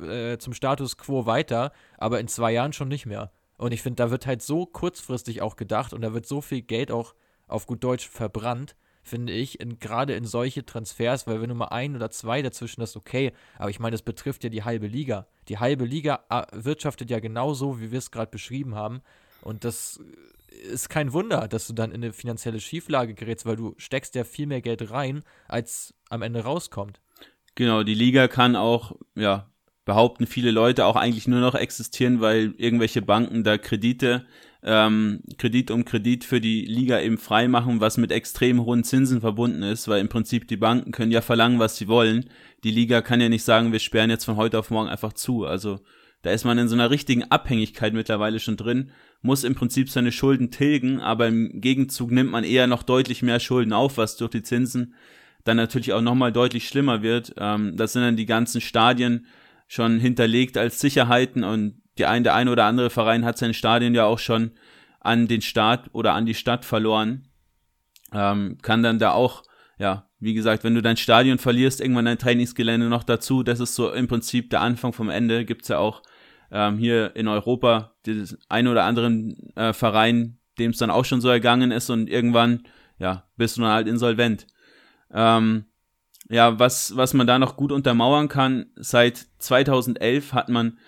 äh, 0.00 0.38
zum 0.38 0.52
Status 0.52 0.96
quo 0.96 1.26
weiter, 1.26 1.72
aber 1.98 2.20
in 2.20 2.28
zwei 2.28 2.52
Jahren 2.52 2.72
schon 2.72 2.88
nicht 2.88 3.06
mehr. 3.06 3.32
Und 3.56 3.72
ich 3.72 3.82
finde, 3.82 3.96
da 3.96 4.10
wird 4.10 4.26
halt 4.26 4.42
so 4.42 4.66
kurzfristig 4.66 5.42
auch 5.42 5.56
gedacht 5.56 5.92
und 5.92 6.02
da 6.02 6.12
wird 6.12 6.26
so 6.26 6.40
viel 6.40 6.62
Geld 6.62 6.90
auch 6.90 7.14
auf 7.46 7.66
gut 7.66 7.84
Deutsch 7.84 8.08
verbrannt, 8.08 8.74
finde 9.02 9.32
ich, 9.32 9.58
gerade 9.80 10.14
in 10.14 10.24
solche 10.24 10.64
Transfers, 10.64 11.26
weil 11.26 11.40
wenn 11.40 11.50
du 11.50 11.54
mal 11.54 11.66
ein 11.66 11.94
oder 11.94 12.10
zwei 12.10 12.42
dazwischen 12.42 12.82
hast, 12.82 12.96
okay, 12.96 13.32
aber 13.58 13.70
ich 13.70 13.78
meine, 13.78 13.92
das 13.92 14.02
betrifft 14.02 14.44
ja 14.44 14.50
die 14.50 14.64
halbe 14.64 14.86
Liga. 14.86 15.26
Die 15.48 15.58
halbe 15.58 15.84
Liga 15.84 16.24
äh, 16.30 16.42
wirtschaftet 16.52 17.10
ja 17.10 17.20
genauso, 17.20 17.80
wie 17.80 17.90
wir 17.90 17.98
es 17.98 18.10
gerade 18.10 18.30
beschrieben 18.30 18.74
haben. 18.74 19.02
Und 19.42 19.64
das 19.64 20.00
ist 20.62 20.88
kein 20.88 21.12
Wunder, 21.12 21.48
dass 21.48 21.66
du 21.66 21.74
dann 21.74 21.90
in 21.90 22.02
eine 22.02 22.12
finanzielle 22.12 22.60
Schieflage 22.60 23.14
gerätst, 23.14 23.44
weil 23.44 23.56
du 23.56 23.74
steckst 23.76 24.14
ja 24.14 24.24
viel 24.24 24.46
mehr 24.46 24.62
Geld 24.62 24.90
rein, 24.90 25.22
als 25.48 25.94
am 26.08 26.22
Ende 26.22 26.42
rauskommt. 26.42 27.00
Genau, 27.54 27.82
die 27.82 27.94
Liga 27.94 28.26
kann 28.26 28.56
auch, 28.56 28.96
ja, 29.14 29.50
behaupten 29.84 30.26
viele 30.26 30.50
Leute 30.50 30.86
auch 30.86 30.96
eigentlich 30.96 31.28
nur 31.28 31.40
noch 31.40 31.54
existieren, 31.54 32.20
weil 32.20 32.54
irgendwelche 32.56 33.02
Banken 33.02 33.44
da 33.44 33.58
Kredite, 33.58 34.24
ähm, 34.62 35.20
Kredit 35.36 35.70
um 35.70 35.84
Kredit 35.84 36.24
für 36.24 36.40
die 36.40 36.64
Liga 36.64 37.00
eben 37.00 37.18
frei 37.18 37.48
machen, 37.48 37.80
was 37.80 37.98
mit 37.98 38.10
extrem 38.10 38.64
hohen 38.64 38.82
Zinsen 38.82 39.20
verbunden 39.20 39.62
ist, 39.62 39.88
weil 39.88 40.00
im 40.00 40.08
Prinzip 40.08 40.48
die 40.48 40.56
Banken 40.56 40.90
können 40.90 41.12
ja 41.12 41.20
verlangen, 41.20 41.58
was 41.58 41.76
sie 41.76 41.86
wollen. 41.86 42.30
Die 42.64 42.70
Liga 42.70 43.02
kann 43.02 43.20
ja 43.20 43.28
nicht 43.28 43.44
sagen, 43.44 43.72
wir 43.72 43.78
sperren 43.78 44.08
jetzt 44.08 44.24
von 44.24 44.36
heute 44.36 44.58
auf 44.58 44.70
morgen 44.70 44.88
einfach 44.88 45.12
zu. 45.12 45.44
Also 45.44 45.80
da 46.22 46.30
ist 46.30 46.44
man 46.44 46.56
in 46.56 46.68
so 46.68 46.74
einer 46.74 46.90
richtigen 46.90 47.24
Abhängigkeit 47.24 47.92
mittlerweile 47.92 48.40
schon 48.40 48.56
drin, 48.56 48.90
muss 49.20 49.44
im 49.44 49.54
Prinzip 49.54 49.90
seine 49.90 50.12
Schulden 50.12 50.50
tilgen, 50.50 51.00
aber 51.00 51.28
im 51.28 51.60
Gegenzug 51.60 52.10
nimmt 52.10 52.30
man 52.30 52.44
eher 52.44 52.66
noch 52.66 52.82
deutlich 52.82 53.20
mehr 53.20 53.40
Schulden 53.40 53.74
auf, 53.74 53.98
was 53.98 54.16
durch 54.16 54.30
die 54.30 54.42
Zinsen 54.42 54.94
dann 55.44 55.58
natürlich 55.58 55.92
auch 55.92 56.00
nochmal 56.00 56.32
deutlich 56.32 56.66
schlimmer 56.66 57.02
wird. 57.02 57.34
Ähm, 57.36 57.76
das 57.76 57.92
sind 57.92 58.02
dann 58.02 58.16
die 58.16 58.24
ganzen 58.24 58.62
Stadien 58.62 59.26
schon 59.66 59.98
hinterlegt 59.98 60.56
als 60.56 60.80
Sicherheiten 60.80 61.44
und 61.44 61.82
die 61.98 62.06
ein, 62.06 62.24
der 62.24 62.34
eine 62.34 62.50
oder 62.50 62.64
andere 62.64 62.90
Verein 62.90 63.24
hat 63.24 63.38
sein 63.38 63.54
Stadion 63.54 63.94
ja 63.94 64.04
auch 64.04 64.18
schon 64.18 64.52
an 65.00 65.28
den 65.28 65.42
Staat 65.42 65.90
oder 65.92 66.14
an 66.14 66.26
die 66.26 66.34
Stadt 66.34 66.64
verloren. 66.64 67.28
Ähm, 68.12 68.58
kann 68.62 68.82
dann 68.82 68.98
da 68.98 69.12
auch, 69.12 69.42
ja, 69.78 70.08
wie 70.18 70.34
gesagt, 70.34 70.64
wenn 70.64 70.74
du 70.74 70.82
dein 70.82 70.96
Stadion 70.96 71.38
verlierst, 71.38 71.80
irgendwann 71.80 72.06
dein 72.06 72.18
Trainingsgelände 72.18 72.88
noch 72.88 73.04
dazu, 73.04 73.42
das 73.42 73.60
ist 73.60 73.74
so 73.74 73.92
im 73.92 74.08
Prinzip 74.08 74.50
der 74.50 74.60
Anfang 74.60 74.92
vom 74.92 75.10
Ende. 75.10 75.44
Gibt's 75.44 75.68
ja 75.68 75.78
auch 75.78 76.02
ähm, 76.50 76.78
hier 76.78 77.14
in 77.16 77.28
Europa 77.28 77.94
dieses 78.06 78.38
ein 78.48 78.66
oder 78.66 78.84
anderen 78.84 79.54
äh, 79.56 79.72
Verein, 79.72 80.38
dem 80.58 80.70
es 80.70 80.78
dann 80.78 80.90
auch 80.90 81.04
schon 81.04 81.20
so 81.20 81.28
ergangen 81.28 81.70
ist 81.70 81.90
und 81.90 82.08
irgendwann, 82.08 82.62
ja, 82.98 83.24
bist 83.36 83.56
du 83.56 83.62
dann 83.62 83.72
halt 83.72 83.88
insolvent. 83.88 84.46
Ähm, 85.12 85.66
ja, 86.28 86.58
was, 86.58 86.96
was 86.96 87.14
man 87.14 87.26
da 87.26 87.38
noch 87.38 87.56
gut 87.56 87.72
untermauern 87.72 88.28
kann, 88.28 88.66
seit 88.76 89.26
2011 89.38 90.32
hat 90.32 90.48
man 90.48 90.78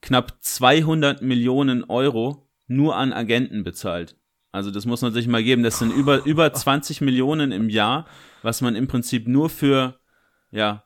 knapp 0.00 0.36
200 0.40 1.22
Millionen 1.22 1.84
Euro 1.84 2.48
nur 2.68 2.96
an 2.96 3.12
Agenten 3.12 3.64
bezahlt. 3.64 4.16
Also 4.52 4.70
das 4.70 4.86
muss 4.86 5.02
man 5.02 5.12
sich 5.12 5.28
mal 5.28 5.42
geben. 5.42 5.62
Das 5.62 5.78
sind 5.78 5.92
über, 5.92 6.24
über 6.24 6.52
20 6.54 7.00
Millionen 7.00 7.52
im 7.52 7.68
Jahr, 7.68 8.06
was 8.42 8.60
man 8.60 8.76
im 8.76 8.86
Prinzip 8.86 9.28
nur 9.28 9.50
für, 9.50 9.98
ja, 10.50 10.84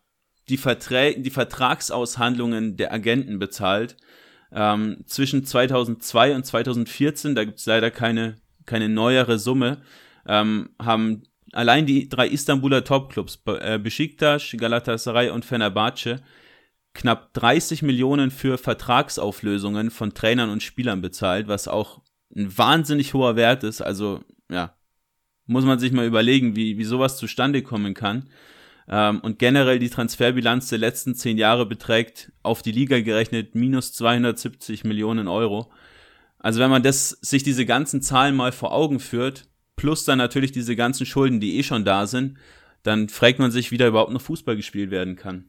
die, 0.48 0.56
Verträ 0.56 1.14
die 1.20 1.30
Vertragsaushandlungen 1.30 2.76
der 2.76 2.92
Agenten 2.92 3.38
bezahlt. 3.38 3.96
Ähm, 4.52 5.04
zwischen 5.06 5.44
2002 5.44 6.34
und 6.34 6.44
2014, 6.44 7.34
da 7.36 7.44
gibt 7.44 7.60
es 7.60 7.66
leider 7.66 7.90
keine, 7.92 8.36
keine 8.66 8.88
neuere 8.88 9.38
Summe, 9.38 9.82
ähm, 10.26 10.70
haben 10.80 11.22
allein 11.52 11.86
die 11.86 12.08
drei 12.08 12.28
Istanbuler 12.28 12.84
Topclubs, 12.84 13.42
äh, 13.46 13.78
Besiktas, 13.78 14.54
Galatasaray 14.56 15.30
und 15.30 15.44
Fenerbahce, 15.44 16.22
knapp 16.94 17.32
30 17.34 17.82
Millionen 17.82 18.30
für 18.30 18.58
Vertragsauflösungen 18.58 19.90
von 19.90 20.14
Trainern 20.14 20.50
und 20.50 20.62
Spielern 20.62 21.00
bezahlt, 21.00 21.48
was 21.48 21.68
auch 21.68 22.02
ein 22.34 22.56
wahnsinnig 22.56 23.14
hoher 23.14 23.36
Wert 23.36 23.64
ist. 23.64 23.80
Also, 23.80 24.20
ja, 24.50 24.74
muss 25.46 25.64
man 25.64 25.78
sich 25.78 25.92
mal 25.92 26.06
überlegen, 26.06 26.56
wie, 26.56 26.78
wie 26.78 26.84
sowas 26.84 27.16
zustande 27.16 27.62
kommen 27.62 27.94
kann. 27.94 28.28
Ähm, 28.88 29.20
und 29.20 29.38
generell 29.38 29.78
die 29.78 29.90
Transferbilanz 29.90 30.68
der 30.68 30.78
letzten 30.78 31.14
zehn 31.14 31.38
Jahre 31.38 31.66
beträgt 31.66 32.32
auf 32.42 32.62
die 32.62 32.72
Liga 32.72 33.00
gerechnet 33.00 33.54
minus 33.54 33.92
270 33.92 34.84
Millionen 34.84 35.28
Euro. 35.28 35.70
Also 36.38 36.60
wenn 36.60 36.70
man 36.70 36.82
das, 36.82 37.10
sich 37.10 37.42
diese 37.42 37.66
ganzen 37.66 38.02
Zahlen 38.02 38.34
mal 38.34 38.52
vor 38.52 38.72
Augen 38.72 38.98
führt, 38.98 39.46
plus 39.80 40.04
dann 40.04 40.18
natürlich 40.18 40.52
diese 40.52 40.76
ganzen 40.76 41.06
Schulden, 41.06 41.40
die 41.40 41.56
eh 41.56 41.62
schon 41.62 41.86
da 41.86 42.06
sind, 42.06 42.36
dann 42.82 43.08
fragt 43.08 43.38
man 43.38 43.50
sich, 43.50 43.70
wie 43.70 43.78
da 43.78 43.88
überhaupt 43.88 44.12
noch 44.12 44.20
Fußball 44.20 44.54
gespielt 44.54 44.90
werden 44.90 45.16
kann. 45.16 45.48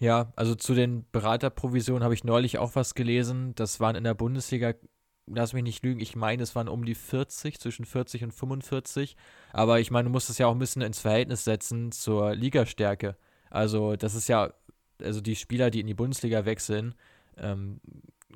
Ja, 0.00 0.32
also 0.34 0.56
zu 0.56 0.74
den 0.74 1.04
Beraterprovisionen 1.12 2.02
habe 2.02 2.14
ich 2.14 2.24
neulich 2.24 2.58
auch 2.58 2.74
was 2.74 2.96
gelesen. 2.96 3.54
Das 3.54 3.78
waren 3.78 3.94
in 3.94 4.02
der 4.02 4.14
Bundesliga, 4.14 4.74
lass 5.26 5.52
mich 5.52 5.62
nicht 5.62 5.84
lügen, 5.84 6.00
ich 6.00 6.16
meine, 6.16 6.42
es 6.42 6.56
waren 6.56 6.66
um 6.66 6.84
die 6.84 6.96
40, 6.96 7.60
zwischen 7.60 7.84
40 7.84 8.24
und 8.24 8.32
45. 8.32 9.16
Aber 9.52 9.78
ich 9.78 9.92
meine, 9.92 10.06
du 10.06 10.10
musst 10.10 10.28
es 10.28 10.38
ja 10.38 10.48
auch 10.48 10.52
ein 10.52 10.58
bisschen 10.58 10.82
ins 10.82 10.98
Verhältnis 10.98 11.44
setzen 11.44 11.92
zur 11.92 12.34
Ligastärke. 12.34 13.16
Also, 13.48 13.94
das 13.94 14.16
ist 14.16 14.28
ja, 14.28 14.52
also 15.00 15.20
die 15.20 15.36
Spieler, 15.36 15.70
die 15.70 15.80
in 15.80 15.86
die 15.86 15.94
Bundesliga 15.94 16.44
wechseln, 16.44 16.96
ähm, 17.36 17.80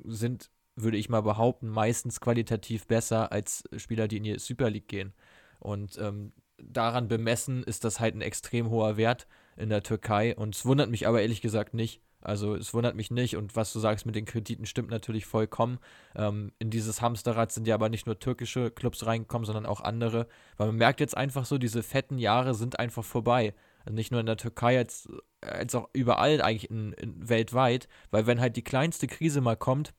sind, 0.05 0.49
würde 0.75 0.97
ich 0.97 1.09
mal 1.09 1.21
behaupten, 1.21 1.67
meistens 1.67 2.19
qualitativ 2.19 2.87
besser 2.87 3.31
als 3.31 3.63
Spieler, 3.77 4.07
die 4.07 4.17
in 4.17 4.23
die 4.23 4.39
Super 4.39 4.69
League 4.69 4.87
gehen. 4.87 5.13
Und 5.59 5.97
ähm, 5.97 6.33
daran 6.57 7.07
bemessen 7.07 7.63
ist 7.63 7.83
das 7.83 7.99
halt 7.99 8.15
ein 8.15 8.21
extrem 8.21 8.69
hoher 8.69 8.97
Wert 8.97 9.27
in 9.55 9.69
der 9.69 9.83
Türkei. 9.83 10.35
Und 10.35 10.55
es 10.55 10.65
wundert 10.65 10.89
mich 10.89 11.07
aber 11.07 11.21
ehrlich 11.21 11.41
gesagt 11.41 11.73
nicht. 11.73 12.01
Also 12.21 12.55
es 12.55 12.73
wundert 12.73 12.95
mich 12.95 13.11
nicht. 13.11 13.35
Und 13.35 13.55
was 13.55 13.73
du 13.73 13.79
sagst 13.79 14.05
mit 14.05 14.15
den 14.15 14.25
Krediten 14.25 14.65
stimmt 14.65 14.89
natürlich 14.89 15.25
vollkommen. 15.25 15.79
Ähm, 16.15 16.51
in 16.59 16.69
dieses 16.69 17.01
Hamsterrad 17.01 17.51
sind 17.51 17.67
ja 17.67 17.75
aber 17.75 17.89
nicht 17.89 18.05
nur 18.05 18.19
türkische 18.19 18.71
Clubs 18.71 19.05
reingekommen, 19.05 19.45
sondern 19.45 19.65
auch 19.65 19.81
andere. 19.81 20.27
Weil 20.57 20.67
man 20.67 20.77
merkt 20.77 20.99
jetzt 20.99 21.17
einfach 21.17 21.45
so, 21.45 21.57
diese 21.57 21.83
fetten 21.83 22.17
Jahre 22.17 22.55
sind 22.55 22.79
einfach 22.79 23.03
vorbei. 23.03 23.53
Also 23.85 23.95
nicht 23.95 24.11
nur 24.11 24.21
in 24.21 24.25
der 24.25 24.37
Türkei, 24.37 24.77
als, 24.77 25.09
als 25.41 25.75
auch 25.75 25.89
überall 25.93 26.41
eigentlich 26.41 26.69
in, 26.69 26.93
in 26.93 27.29
weltweit. 27.29 27.89
Weil 28.09 28.25
wenn 28.25 28.39
halt 28.39 28.55
die 28.55 28.63
kleinste 28.63 29.07
Krise 29.07 29.41
mal 29.41 29.57
kommt, 29.57 29.93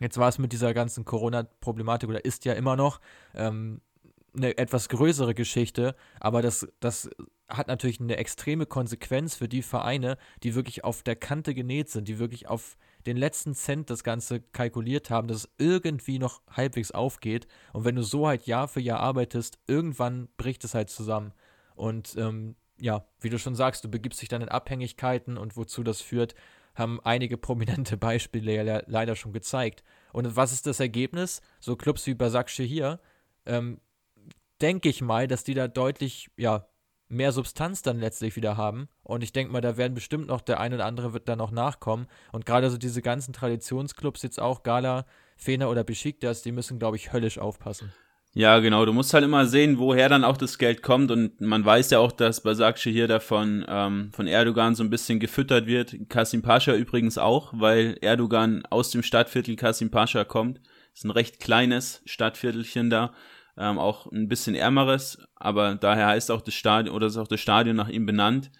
jetzt 0.00 0.18
war 0.18 0.28
es 0.28 0.38
mit 0.38 0.52
dieser 0.52 0.74
ganzen 0.74 1.04
Corona-Problematik 1.04 2.08
oder 2.08 2.24
ist 2.24 2.44
ja 2.44 2.54
immer 2.54 2.76
noch, 2.76 3.00
ähm, 3.34 3.80
eine 4.34 4.56
etwas 4.58 4.88
größere 4.88 5.34
Geschichte, 5.34 5.96
aber 6.20 6.42
das, 6.42 6.68
das 6.78 7.10
hat 7.48 7.66
natürlich 7.66 8.00
eine 8.00 8.16
extreme 8.16 8.66
Konsequenz 8.66 9.34
für 9.34 9.48
die 9.48 9.62
Vereine, 9.62 10.16
die 10.42 10.54
wirklich 10.54 10.84
auf 10.84 11.02
der 11.02 11.16
Kante 11.16 11.54
genäht 11.54 11.90
sind, 11.90 12.08
die 12.08 12.18
wirklich 12.18 12.48
auf 12.48 12.76
den 13.06 13.16
letzten 13.16 13.54
Cent 13.54 13.90
das 13.90 14.04
Ganze 14.04 14.40
kalkuliert 14.40 15.10
haben, 15.10 15.26
dass 15.26 15.38
es 15.38 15.50
irgendwie 15.58 16.18
noch 16.18 16.42
halbwegs 16.50 16.92
aufgeht. 16.92 17.46
Und 17.72 17.84
wenn 17.84 17.96
du 17.96 18.02
so 18.02 18.28
halt 18.28 18.46
Jahr 18.46 18.68
für 18.68 18.80
Jahr 18.80 19.00
arbeitest, 19.00 19.58
irgendwann 19.66 20.28
bricht 20.36 20.64
es 20.64 20.74
halt 20.74 20.90
zusammen. 20.90 21.32
Und 21.74 22.14
ähm, 22.16 22.56
ja, 22.78 23.04
wie 23.20 23.30
du 23.30 23.38
schon 23.38 23.54
sagst, 23.54 23.84
du 23.84 23.90
begibst 23.90 24.20
dich 24.20 24.28
dann 24.28 24.42
in 24.42 24.48
Abhängigkeiten 24.48 25.38
und 25.38 25.56
wozu 25.56 25.82
das 25.82 26.00
führt, 26.00 26.34
haben 26.80 27.00
einige 27.00 27.36
prominente 27.36 27.96
Beispiele 27.96 28.52
ja 28.54 28.82
leider 28.86 29.14
schon 29.14 29.32
gezeigt. 29.32 29.84
Und 30.12 30.34
was 30.34 30.52
ist 30.52 30.66
das 30.66 30.80
Ergebnis? 30.80 31.40
So 31.60 31.76
Clubs 31.76 32.06
wie 32.06 32.14
Basakche 32.14 32.64
hier, 32.64 32.98
ähm, 33.46 33.80
denke 34.60 34.88
ich 34.88 35.00
mal, 35.00 35.28
dass 35.28 35.44
die 35.44 35.54
da 35.54 35.68
deutlich, 35.68 36.30
ja, 36.36 36.66
mehr 37.08 37.32
Substanz 37.32 37.82
dann 37.82 37.98
letztlich 37.98 38.36
wieder 38.36 38.56
haben. 38.56 38.88
Und 39.02 39.22
ich 39.22 39.32
denke 39.32 39.52
mal, 39.52 39.60
da 39.60 39.76
werden 39.76 39.94
bestimmt 39.94 40.28
noch 40.28 40.40
der 40.40 40.60
eine 40.60 40.76
oder 40.76 40.86
andere 40.86 41.12
wird 41.12 41.28
da 41.28 41.34
noch 41.36 41.50
nachkommen. 41.50 42.06
Und 42.32 42.46
gerade 42.46 42.70
so 42.70 42.78
diese 42.78 43.02
ganzen 43.02 43.32
Traditionsclubs, 43.32 44.22
jetzt 44.22 44.40
auch 44.40 44.62
Gala, 44.62 45.06
Fener 45.36 45.70
oder 45.70 45.82
Besiktas, 45.82 46.42
die 46.42 46.52
müssen, 46.52 46.78
glaube 46.78 46.96
ich, 46.96 47.12
höllisch 47.12 47.38
aufpassen. 47.38 47.92
Ja, 48.32 48.60
genau. 48.60 48.84
Du 48.84 48.92
musst 48.92 49.12
halt 49.12 49.24
immer 49.24 49.46
sehen, 49.46 49.78
woher 49.78 50.08
dann 50.08 50.22
auch 50.22 50.36
das 50.36 50.56
Geld 50.58 50.82
kommt. 50.82 51.10
Und 51.10 51.40
man 51.40 51.64
weiß 51.64 51.90
ja 51.90 51.98
auch, 51.98 52.12
dass 52.12 52.42
Basakci 52.42 52.92
hier 52.92 53.08
davon 53.08 53.64
ähm, 53.68 54.10
von 54.12 54.28
Erdogan 54.28 54.76
so 54.76 54.84
ein 54.84 54.90
bisschen 54.90 55.18
gefüttert 55.18 55.66
wird. 55.66 55.96
Kasim 56.08 56.40
Pascha 56.40 56.74
übrigens 56.74 57.18
auch, 57.18 57.52
weil 57.56 57.98
Erdogan 58.02 58.62
aus 58.70 58.90
dem 58.90 59.02
Stadtviertel 59.02 59.56
Kasim 59.56 59.90
Pascha 59.90 60.24
kommt. 60.24 60.60
Ist 60.94 61.04
ein 61.04 61.10
recht 61.10 61.40
kleines 61.40 62.02
Stadtviertelchen 62.06 62.88
da 62.88 63.12
ähm, 63.56 63.78
auch 63.78 64.10
ein 64.10 64.28
bisschen 64.28 64.54
ärmeres, 64.54 65.18
aber 65.36 65.74
daher 65.74 66.06
heißt 66.06 66.30
auch 66.30 66.40
das 66.40 66.54
Stadion 66.54 66.94
oder 66.94 67.08
ist 67.08 67.16
auch 67.16 67.28
das 67.28 67.40
Stadion 67.40 67.76
nach 67.76 67.88
ihm 67.88 68.06
benannt. 68.06 68.50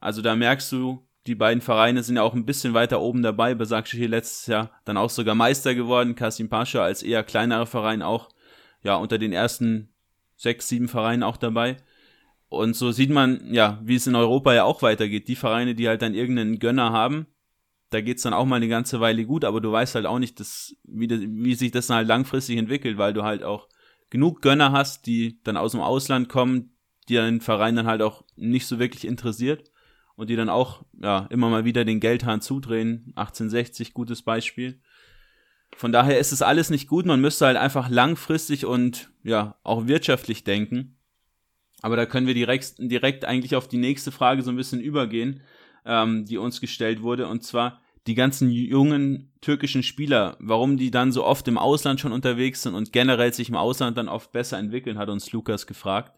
Also 0.00 0.22
da 0.22 0.36
merkst 0.36 0.70
du, 0.72 1.06
die 1.26 1.34
beiden 1.34 1.60
Vereine 1.60 2.02
sind 2.02 2.16
ja 2.16 2.22
auch 2.22 2.34
ein 2.34 2.46
bisschen 2.46 2.72
weiter 2.72 3.00
oben 3.00 3.22
dabei. 3.22 3.56
hier 3.56 4.08
letztes 4.08 4.46
Jahr 4.46 4.70
dann 4.84 4.96
auch 4.96 5.10
sogar 5.10 5.34
Meister 5.34 5.74
geworden. 5.74 6.14
Kasim 6.14 6.48
Pascha 6.48 6.84
als 6.84 7.02
eher 7.02 7.24
kleinerer 7.24 7.66
Verein 7.66 8.02
auch 8.02 8.28
ja 8.86 8.96
unter 8.96 9.18
den 9.18 9.32
ersten 9.32 9.92
sechs, 10.36 10.68
sieben 10.68 10.88
Vereinen 10.88 11.22
auch 11.22 11.36
dabei. 11.36 11.76
Und 12.48 12.76
so 12.76 12.92
sieht 12.92 13.10
man, 13.10 13.52
ja, 13.52 13.80
wie 13.82 13.96
es 13.96 14.06
in 14.06 14.14
Europa 14.14 14.54
ja 14.54 14.64
auch 14.64 14.82
weitergeht. 14.82 15.28
Die 15.28 15.36
Vereine, 15.36 15.74
die 15.74 15.88
halt 15.88 16.02
dann 16.02 16.14
irgendeinen 16.14 16.58
Gönner 16.58 16.92
haben, 16.92 17.26
da 17.90 18.00
geht's 18.00 18.22
dann 18.22 18.32
auch 18.32 18.46
mal 18.46 18.56
eine 18.56 18.68
ganze 18.68 19.00
Weile 19.00 19.24
gut, 19.24 19.44
aber 19.44 19.60
du 19.60 19.70
weißt 19.70 19.94
halt 19.94 20.06
auch 20.06 20.18
nicht, 20.18 20.40
dass, 20.40 20.76
wie, 20.84 21.08
wie 21.08 21.54
sich 21.54 21.72
das 21.72 21.88
dann 21.88 21.98
halt 21.98 22.08
langfristig 22.08 22.56
entwickelt, 22.56 22.98
weil 22.98 23.12
du 23.12 23.22
halt 23.22 23.42
auch 23.42 23.68
genug 24.10 24.42
Gönner 24.42 24.72
hast, 24.72 25.06
die 25.06 25.40
dann 25.42 25.56
aus 25.56 25.72
dem 25.72 25.80
Ausland 25.80 26.28
kommen, 26.28 26.76
die 27.08 27.14
den 27.14 27.40
Verein 27.40 27.76
dann 27.76 27.86
halt 27.86 28.02
auch 28.02 28.24
nicht 28.36 28.66
so 28.66 28.78
wirklich 28.78 29.06
interessiert 29.06 29.70
und 30.16 30.30
die 30.30 30.36
dann 30.36 30.48
auch 30.48 30.84
ja 31.00 31.26
immer 31.30 31.48
mal 31.48 31.64
wieder 31.64 31.84
den 31.84 32.00
Geldhahn 32.00 32.40
zudrehen. 32.40 33.12
1860 33.16 33.92
gutes 33.92 34.22
Beispiel. 34.22 34.80
Von 35.74 35.92
daher 35.92 36.18
ist 36.18 36.32
es 36.32 36.42
alles 36.42 36.70
nicht 36.70 36.88
gut. 36.88 37.06
Man 37.06 37.20
müsste 37.20 37.46
halt 37.46 37.56
einfach 37.56 37.88
langfristig 37.88 38.64
und 38.64 39.10
ja 39.22 39.56
auch 39.62 39.86
wirtschaftlich 39.86 40.44
denken. 40.44 40.96
Aber 41.82 41.96
da 41.96 42.06
können 42.06 42.26
wir 42.26 42.34
direkt, 42.34 42.74
direkt 42.78 43.24
eigentlich 43.24 43.56
auf 43.56 43.68
die 43.68 43.76
nächste 43.76 44.10
Frage 44.10 44.42
so 44.42 44.50
ein 44.50 44.56
bisschen 44.56 44.80
übergehen, 44.80 45.42
ähm, 45.84 46.24
die 46.24 46.38
uns 46.38 46.60
gestellt 46.60 47.02
wurde. 47.02 47.28
Und 47.28 47.44
zwar, 47.44 47.80
die 48.06 48.14
ganzen 48.14 48.50
jungen 48.50 49.32
türkischen 49.40 49.82
Spieler, 49.82 50.36
warum 50.38 50.76
die 50.76 50.90
dann 50.90 51.12
so 51.12 51.24
oft 51.24 51.46
im 51.48 51.58
Ausland 51.58 52.00
schon 52.00 52.12
unterwegs 52.12 52.62
sind 52.62 52.74
und 52.74 52.92
generell 52.92 53.32
sich 53.32 53.48
im 53.48 53.56
Ausland 53.56 53.98
dann 53.98 54.08
oft 54.08 54.32
besser 54.32 54.58
entwickeln, 54.58 54.96
hat 54.96 55.08
uns 55.08 55.32
Lukas 55.32 55.66
gefragt. 55.66 56.12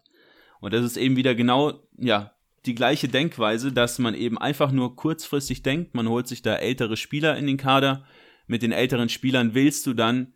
Und 0.59 0.73
das 0.73 0.85
ist 0.85 0.97
eben 0.97 1.15
wieder 1.15 1.35
genau, 1.35 1.87
ja, 1.97 2.31
die 2.65 2.75
gleiche 2.75 3.07
Denkweise, 3.07 3.71
dass 3.71 3.99
man 3.99 4.13
eben 4.13 4.37
einfach 4.37 4.71
nur 4.71 4.95
kurzfristig 4.95 5.63
denkt, 5.63 5.95
man 5.95 6.07
holt 6.07 6.27
sich 6.27 6.41
da 6.41 6.55
ältere 6.55 6.97
Spieler 6.97 7.37
in 7.37 7.47
den 7.47 7.57
Kader. 7.57 8.03
Mit 8.49 8.61
den 8.61 8.73
älteren 8.73 9.07
Spielern 9.07 9.53
willst 9.53 9.87
du 9.87 9.93
dann 9.93 10.33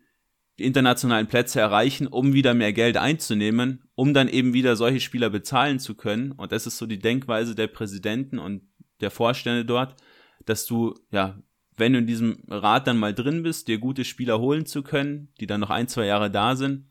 die 0.58 0.64
internationalen 0.64 1.26
Plätze 1.26 1.60
erreichen, 1.60 2.06
um 2.06 2.32
wieder 2.32 2.54
mehr 2.54 2.72
Geld 2.72 2.96
einzunehmen, 2.96 3.82
um 3.94 4.14
dann 4.14 4.28
eben 4.28 4.54
wieder 4.54 4.76
solche 4.76 5.00
Spieler 5.00 5.28
bezahlen 5.28 5.78
zu 5.78 5.94
können. 5.94 6.32
Und 6.32 6.52
das 6.52 6.66
ist 6.66 6.78
so 6.78 6.86
die 6.86 7.00
Denkweise 7.00 7.54
der 7.54 7.66
Präsidenten 7.66 8.38
und 8.38 8.62
der 9.00 9.10
Vorstände 9.10 9.64
dort 9.64 9.96
dass 10.44 10.66
du, 10.66 10.94
ja, 11.10 11.38
wenn 11.76 11.92
du 11.92 11.98
in 11.98 12.06
diesem 12.06 12.42
Rat 12.48 12.86
dann 12.86 12.98
mal 12.98 13.14
drin 13.14 13.42
bist, 13.42 13.68
dir 13.68 13.78
gute 13.78 14.04
Spieler 14.04 14.38
holen 14.38 14.66
zu 14.66 14.82
können, 14.82 15.32
die 15.40 15.46
dann 15.46 15.60
noch 15.60 15.70
ein, 15.70 15.88
zwei 15.88 16.06
Jahre 16.06 16.30
da 16.30 16.56
sind, 16.56 16.88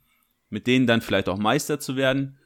mit 0.49 0.67
denen 0.67 0.87
dann 0.87 1.01
vielleicht 1.01 1.29
auch 1.29 1.37
Meister 1.37 1.79
zu 1.79 1.95
werden, 1.95 2.37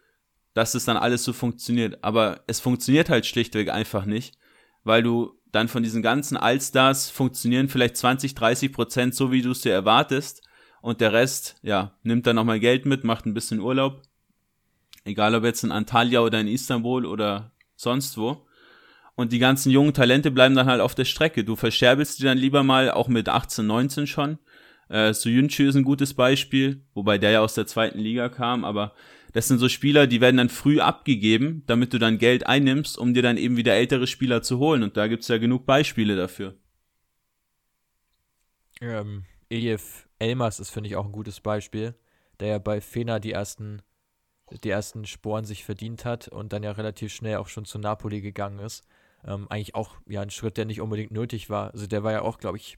dass 0.53 0.75
es 0.75 0.85
dann 0.85 0.97
alles 0.97 1.23
so 1.23 1.33
funktioniert. 1.33 2.03
Aber 2.03 2.41
es 2.47 2.59
funktioniert 2.59 3.09
halt 3.09 3.25
schlichtweg 3.25 3.69
einfach 3.69 4.05
nicht, 4.05 4.37
weil 4.83 5.03
du 5.03 5.33
dann 5.51 5.67
von 5.67 5.83
diesen 5.83 6.01
ganzen 6.01 6.37
Allstars 6.37 7.09
funktionieren 7.09 7.69
vielleicht 7.69 7.97
20, 7.97 8.35
30 8.35 8.73
Prozent 8.73 9.15
so, 9.15 9.31
wie 9.31 9.41
du 9.41 9.51
es 9.51 9.61
dir 9.61 9.73
erwartest. 9.73 10.43
Und 10.81 11.01
der 11.01 11.13
Rest, 11.13 11.55
ja, 11.61 11.93
nimmt 12.03 12.27
dann 12.27 12.35
nochmal 12.35 12.59
Geld 12.59 12.85
mit, 12.85 13.03
macht 13.03 13.25
ein 13.25 13.33
bisschen 13.33 13.59
Urlaub. 13.59 14.01
Egal 15.03 15.35
ob 15.35 15.43
jetzt 15.43 15.63
in 15.63 15.71
Antalya 15.71 16.21
oder 16.21 16.39
in 16.39 16.47
Istanbul 16.47 17.05
oder 17.05 17.51
sonst 17.75 18.17
wo. 18.17 18.45
Und 19.15 19.31
die 19.31 19.39
ganzen 19.39 19.71
jungen 19.71 19.93
Talente 19.93 20.29
bleiben 20.29 20.55
dann 20.55 20.67
halt 20.67 20.81
auf 20.81 20.93
der 20.93 21.05
Strecke. 21.05 21.43
Du 21.43 21.55
verscherbelst 21.55 22.19
die 22.19 22.23
dann 22.23 22.37
lieber 22.37 22.61
mal, 22.63 22.91
auch 22.91 23.07
mit 23.07 23.29
18, 23.29 23.65
19 23.65 24.05
schon. 24.05 24.37
Äh, 24.89 25.13
Suyunchi 25.13 25.67
ist 25.67 25.75
ein 25.75 25.83
gutes 25.83 26.13
Beispiel, 26.13 26.81
wobei 26.93 27.17
der 27.17 27.31
ja 27.31 27.41
aus 27.41 27.53
der 27.53 27.67
zweiten 27.67 27.99
Liga 27.99 28.29
kam, 28.29 28.63
aber 28.63 28.93
das 29.33 29.47
sind 29.47 29.59
so 29.59 29.69
Spieler, 29.69 30.07
die 30.07 30.21
werden 30.21 30.37
dann 30.37 30.49
früh 30.49 30.79
abgegeben, 30.79 31.63
damit 31.67 31.93
du 31.93 31.99
dann 31.99 32.17
Geld 32.17 32.47
einnimmst, 32.47 32.97
um 32.97 33.13
dir 33.13 33.21
dann 33.21 33.37
eben 33.37 33.57
wieder 33.57 33.75
ältere 33.75 34.07
Spieler 34.07 34.41
zu 34.41 34.57
holen. 34.57 34.83
Und 34.83 34.97
da 34.97 35.07
gibt's 35.07 35.27
ja 35.27 35.37
genug 35.37 35.65
Beispiele 35.65 36.15
dafür. 36.15 36.55
Ähm, 38.81 39.25
Elif 39.49 40.07
Elmas 40.19 40.59
ist, 40.59 40.69
finde 40.69 40.89
ich, 40.89 40.95
auch 40.95 41.05
ein 41.05 41.11
gutes 41.11 41.41
Beispiel, 41.41 41.95
der 42.39 42.47
ja 42.47 42.57
bei 42.57 42.81
Fena 42.81 43.19
die 43.19 43.31
ersten, 43.31 43.81
die 44.63 44.69
ersten 44.69 45.05
Sporen 45.05 45.45
sich 45.45 45.65
verdient 45.65 46.05
hat 46.05 46.27
und 46.29 46.53
dann 46.53 46.63
ja 46.63 46.71
relativ 46.71 47.13
schnell 47.13 47.37
auch 47.37 47.47
schon 47.47 47.65
zu 47.65 47.79
Napoli 47.79 48.21
gegangen 48.21 48.59
ist. 48.59 48.87
Ähm, 49.25 49.47
eigentlich 49.49 49.75
auch 49.75 49.97
ja 50.07 50.21
ein 50.21 50.29
Schritt, 50.29 50.57
der 50.57 50.65
nicht 50.65 50.81
unbedingt 50.81 51.11
nötig 51.11 51.49
war. 51.49 51.71
Also 51.73 51.85
der 51.85 52.03
war 52.03 52.11
ja 52.11 52.21
auch, 52.21 52.37
glaube 52.39 52.57
ich, 52.57 52.77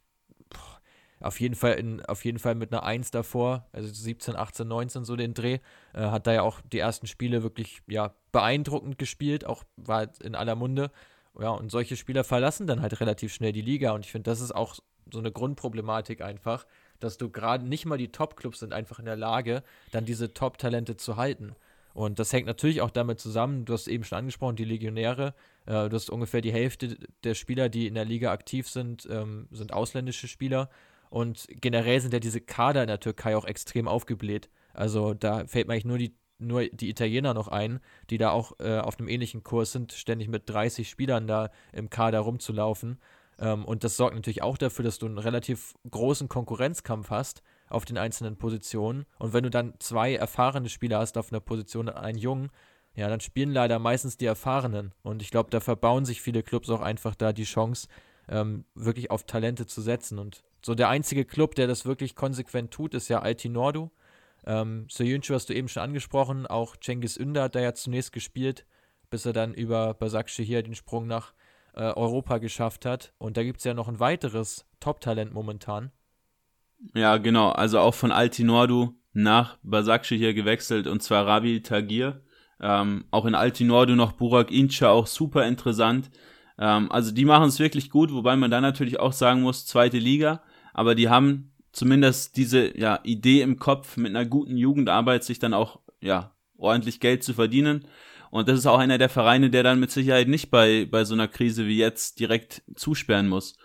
auf 1.20 1.40
jeden 1.40 1.56
Fall 1.56 1.74
in, 1.74 2.06
auf 2.06 2.24
jeden 2.26 2.40
Fall 2.40 2.56
mit 2.56 2.72
einer 2.72 2.84
1 2.84 3.12
davor, 3.12 3.68
also 3.72 3.88
17, 3.88 4.36
18, 4.36 4.68
19 4.68 5.06
so 5.06 5.16
den 5.16 5.34
Dreh, 5.34 5.60
äh, 5.94 6.02
hat 6.02 6.28
da 6.28 6.34
ja 6.34 6.42
auch 6.42 6.62
die 6.62 6.80
ersten 6.80 7.08
Spiele 7.08 7.44
wirklich 7.44 7.82
ja 7.88 8.14
beeindruckend 8.32 8.98
gespielt, 8.98 9.46
auch 9.46 9.64
war 9.76 10.08
in 10.24 10.36
aller 10.36 10.56
Munde. 10.56 10.92
Ja, 11.40 11.52
und 11.52 11.72
solche 11.72 11.96
Spieler 11.96 12.24
verlassen 12.24 12.68
dann 12.68 12.82
halt 12.82 13.00
relativ 13.00 13.34
schnell 13.34 13.52
die 13.52 13.62
Liga 13.62 13.92
und 13.92 14.06
ich 14.06 14.12
finde, 14.12 14.30
das 14.30 14.42
ist 14.42 14.54
auch 14.54 14.76
so 15.12 15.20
eine 15.20 15.32
Grundproblematik 15.32 16.22
einfach, 16.22 16.66
dass 17.00 17.18
du 17.18 17.30
gerade 17.30 17.66
nicht 17.66 17.86
mal 17.86 17.98
die 17.98 18.12
Top-Clubs 18.12 18.60
sind 18.60 18.74
einfach 18.74 19.00
in 19.00 19.06
der 19.06 19.16
Lage, 19.16 19.64
dann 19.92 20.06
diese 20.06 20.34
Top-Talente 20.34 20.98
zu 20.98 21.16
halten. 21.16 21.56
Und 21.94 22.20
das 22.20 22.32
hängt 22.32 22.46
natürlich 22.46 22.82
auch 22.82 22.92
damit 22.92 23.20
zusammen, 23.20 23.66
du 23.66 23.74
hast 23.74 23.88
eben 23.88 24.04
schon 24.04 24.20
angesprochen, 24.20 24.56
die 24.56 24.66
Legionäre. 24.66 25.34
Äh, 25.66 25.90
du 25.90 25.96
hast 25.96 26.10
ungefähr 26.10 26.42
die 26.42 26.52
Hälfte 26.52 26.98
der 27.24 27.34
Spieler, 27.34 27.68
die 27.68 27.88
in 27.88 27.96
der 27.96 28.06
Liga 28.06 28.32
aktiv 28.32 28.70
sind, 28.70 29.08
ähm, 29.10 29.48
sind 29.52 29.74
ausländische 29.74 30.28
Spieler. 30.28 30.70
Und 31.10 31.48
generell 31.50 32.00
sind 32.00 32.14
ja 32.14 32.20
diese 32.20 32.42
Kader 32.42 32.82
in 32.82 32.88
der 32.88 33.00
Türkei 33.00 33.36
auch 33.36 33.46
extrem 33.46 33.88
aufgebläht. 33.88 34.50
Also 34.74 35.14
da 35.14 35.46
fällt 35.48 35.68
mir 35.68 35.74
eigentlich 35.74 35.86
nur 35.86 35.98
die, 35.98 36.16
nur 36.38 36.66
die 36.68 36.90
Italiener 36.90 37.34
noch 37.34 37.48
ein, 37.48 37.80
die 38.10 38.18
da 38.18 38.30
auch 38.32 38.54
äh, 38.60 38.78
auf 38.78 39.00
einem 39.00 39.10
ähnlichen 39.10 39.44
Kurs 39.44 39.72
sind, 39.72 39.92
ständig 39.92 40.28
mit 40.28 40.50
30 40.50 40.90
Spielern 40.90 41.28
da 41.28 41.50
im 41.74 41.90
Kader 41.90 42.20
rumzulaufen. 42.20 43.00
Ähm, 43.40 43.66
und 43.66 43.84
das 43.84 43.98
sorgt 43.98 44.16
natürlich 44.16 44.44
auch 44.44 44.58
dafür, 44.58 44.84
dass 44.84 45.00
du 45.00 45.08
einen 45.08 45.18
relativ 45.18 45.74
großen 45.90 46.30
Konkurrenzkampf 46.30 47.10
hast 47.10 47.42
auf 47.70 47.86
den 47.86 47.98
einzelnen 47.98 48.38
Positionen. 48.38 49.06
Und 49.18 49.34
wenn 49.34 49.44
du 49.44 49.50
dann 49.50 49.74
zwei 49.80 50.16
erfahrene 50.16 50.70
Spieler 50.70 51.00
hast 51.00 51.18
auf 51.18 51.32
einer 51.32 51.40
Position 51.40 51.88
und 51.88 51.96
einen 51.96 52.18
jungen, 52.18 52.50
ja, 52.96 53.08
dann 53.08 53.20
spielen 53.20 53.52
leider 53.52 53.80
meistens 53.80 54.18
die 54.18 54.26
Erfahrenen. 54.26 54.94
Und 55.04 55.22
ich 55.22 55.32
glaube, 55.32 55.50
da 55.50 55.60
verbauen 55.60 56.06
sich 56.06 56.22
viele 56.22 56.44
Clubs 56.44 56.70
auch 56.70 56.82
einfach 56.82 57.16
da 57.16 57.34
die 57.34 57.44
Chance, 57.44 57.88
ähm, 58.28 58.66
wirklich 58.76 59.12
auf 59.12 59.24
Talente 59.24 59.66
zu 59.66 59.82
setzen. 59.82 60.20
Und 60.20 60.44
so 60.62 60.76
der 60.76 60.90
einzige 60.90 61.26
Club, 61.26 61.56
der 61.56 61.68
das 61.68 61.86
wirklich 61.86 62.16
konsequent 62.16 62.72
tut, 62.72 62.94
ist 62.94 63.08
ja 63.08 63.22
Alti 63.22 63.50
Nordu. 63.50 63.92
Ähm, 64.46 64.86
Soyuncu 64.90 65.34
hast 65.34 65.50
du 65.50 65.54
eben 65.54 65.68
schon 65.68 65.84
angesprochen, 65.84 66.48
auch 66.48 66.76
Cengiz 66.78 67.18
Ünder 67.18 67.44
hat 67.44 67.56
da 67.56 67.60
ja 67.60 67.74
zunächst 67.74 68.14
gespielt, 68.14 68.66
bis 69.10 69.26
er 69.26 69.34
dann 69.34 69.54
über 69.54 69.94
Basakci 69.94 70.46
hier 70.46 70.64
den 70.64 70.76
Sprung 70.76 71.08
nach 71.08 71.34
äh, 71.74 71.82
Europa 71.82 72.38
geschafft 72.38 72.86
hat. 72.86 73.14
Und 73.18 73.38
da 73.38 73.44
gibt 73.44 73.60
es 73.60 73.66
ja 73.66 73.74
noch 73.74 73.88
ein 73.88 74.00
weiteres 74.00 74.66
Top-Talent 74.80 75.34
momentan, 75.34 75.92
ja, 76.94 77.18
genau. 77.18 77.50
Also 77.50 77.80
auch 77.80 77.94
von 77.94 78.12
Altinordu 78.12 78.96
nach 79.14 79.58
Basakci 79.64 80.18
hier 80.18 80.34
gewechselt 80.34 80.88
und 80.88 81.04
zwar 81.04 81.28
Rabi 81.28 81.62
Tagir. 81.62 82.22
Ähm, 82.62 83.06
auch 83.12 83.26
in 83.26 83.36
Altinordu 83.36 83.96
noch 83.96 84.14
Burak 84.14 84.52
Incha, 84.52 84.90
auch 84.90 85.08
super 85.08 85.46
interessant. 85.48 86.10
Ähm, 86.58 86.92
also 86.92 87.12
die 87.12 87.26
machen 87.26 87.50
es 87.50 87.60
wirklich 87.60 87.90
gut, 87.90 88.14
wobei 88.14 88.36
man 88.36 88.52
dann 88.52 88.62
natürlich 88.64 89.00
auch 89.00 89.14
sagen 89.14 89.42
muss, 89.42 89.66
zweite 89.66 89.98
Liga, 89.98 90.42
aber 90.74 90.96
die 90.96 91.10
haben 91.10 91.52
zumindest 91.72 92.38
diese 92.38 92.78
ja, 92.78 93.00
Idee 93.04 93.42
im 93.42 93.58
Kopf, 93.58 93.98
mit 93.98 94.16
einer 94.16 94.26
guten 94.26 94.58
Jugendarbeit 94.58 95.24
sich 95.24 95.40
dann 95.40 95.54
auch 95.54 95.80
ja, 96.02 96.36
ordentlich 96.58 97.00
Geld 97.00 97.24
zu 97.24 97.34
verdienen. 97.34 97.86
Und 98.32 98.48
das 98.48 98.60
ist 98.60 98.68
auch 98.68 98.78
einer 98.78 98.98
der 98.98 99.10
Vereine, 99.10 99.50
der 99.50 99.64
dann 99.64 99.80
mit 99.80 99.92
Sicherheit 99.92 100.28
nicht 100.28 100.52
bei, 100.52 100.86
bei 100.90 101.04
so 101.04 101.14
einer 101.14 101.28
Krise 101.28 101.66
wie 101.68 101.78
jetzt 101.78 102.20
direkt 102.20 102.62
zusperren 102.76 103.28
muss. 103.28 103.58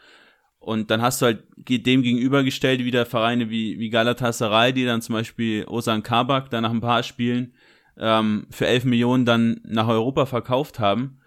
Und 0.59 0.91
dann 0.91 1.03
hast 1.03 1.21
du 1.21 1.27
halt 1.27 1.45
dem 1.59 2.03
gegenübergestellt 2.03 2.83
wieder 2.85 3.05
Vereine 3.05 3.51
wie, 3.51 3.79
wie 3.79 3.91
Galatasaray, 3.91 4.73
die 4.73 4.87
dann 4.87 5.03
zum 5.03 5.15
Beispiel 5.15 5.67
Osan 5.67 6.03
Kabak 6.03 6.49
dann 6.49 6.63
nach 6.63 6.71
ein 6.71 6.81
paar 6.81 7.03
Spielen 7.03 7.53
ähm, 7.99 8.47
für 8.51 8.67
11 8.67 8.87
Millionen 8.87 9.27
dann 9.27 9.61
nach 9.65 9.89
Europa 9.89 10.25
verkauft 10.25 10.79
haben. 10.79 11.21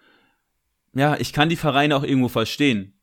Ja, 0.92 1.16
ich 1.20 1.32
kann 1.32 1.48
die 1.48 1.56
Vereine 1.56 1.94
auch 1.94 2.02
irgendwo 2.02 2.28
verstehen, 2.28 2.97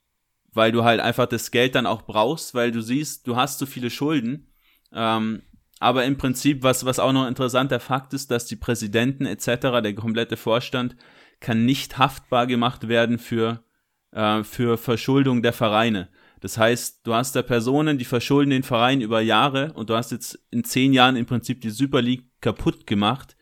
weil 0.56 0.72
du 0.72 0.84
halt 0.84 1.00
einfach 1.00 1.28
das 1.28 1.52
Geld 1.52 1.76
dann 1.76 1.86
auch 1.86 2.04
brauchst, 2.04 2.56
weil 2.56 2.72
du 2.72 2.82
siehst, 2.82 3.28
du 3.28 3.36
hast 3.36 3.60
so 3.60 3.66
viele 3.66 3.90
Schulden. 3.90 4.48
Ähm, 4.94 5.44
aber 5.80 6.06
im 6.06 6.18
Prinzip, 6.18 6.64
was, 6.64 6.86
was 6.86 7.00
auch 7.00 7.12
noch 7.12 7.24
ein 7.24 7.30
interessanter 7.30 7.80
Fakt 7.80 8.14
ist, 8.14 8.32
dass 8.32 8.46
die 8.46 8.56
Präsidenten 8.56 9.26
etc., 9.26 9.46
der 9.84 9.94
komplette 9.94 10.38
Vorstand, 10.38 10.96
kann 11.42 11.66
nicht 11.66 11.98
haftbar 11.98 12.48
gemacht 12.48 12.88
werden 12.88 13.20
für, 13.20 13.64
äh, 14.12 14.44
für 14.44 14.78
Verschuldung 14.78 15.44
der 15.44 15.54
Vereine. 15.54 16.10
Das 16.40 16.58
heißt, 16.58 17.06
du 17.06 17.14
hast 17.14 17.36
da 17.36 17.42
Personen, 17.42 17.98
die 17.98 18.06
verschulden 18.06 18.52
den 18.52 18.64
Verein 18.64 19.02
über 19.02 19.20
Jahre 19.20 19.74
und 19.74 19.90
du 19.90 19.96
hast 19.96 20.12
jetzt 20.12 20.40
in 20.52 20.64
zehn 20.64 20.94
Jahren 20.94 21.18
im 21.18 21.26
Prinzip 21.26 21.62
die 21.62 21.70
Super 21.70 22.02
League 22.02 22.30
kaputt 22.40 22.88
gemacht 22.88 23.36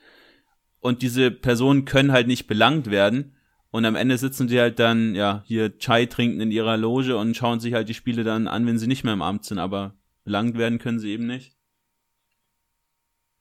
und 0.80 1.02
diese 1.02 1.30
Personen 1.30 1.86
können 1.86 2.12
halt 2.12 2.28
nicht 2.28 2.47
belangt 2.47 2.89
werden 2.89 3.33
und 3.74 3.86
am 3.86 3.96
Ende 3.96 4.20
sitzen 4.20 4.48
sie 4.48 4.60
halt 4.60 4.78
dann, 4.78 5.16
ja, 5.16 5.42
hier 5.48 5.80
Chai 5.80 6.06
trinken 6.06 6.40
in 6.42 6.52
ihrer 6.52 6.78
Loge 6.78 7.18
und 7.18 7.36
schauen 7.36 7.60
sich 7.60 7.74
halt 7.74 7.90
die 7.90 7.96
Spiele 7.96 8.24
dann 8.24 8.48
an, 8.48 8.68
wenn 8.68 8.78
sie 8.78 8.86
nicht 8.86 9.04
mehr 9.04 9.14
im 9.14 9.24
Amt 9.24 9.46
sind, 9.46 9.58
aber 9.58 9.96
belangt 10.24 10.60
werden 10.60 10.78
können 10.78 11.00
sie 11.00 11.10
eben 11.10 11.26
nicht. 11.26 11.58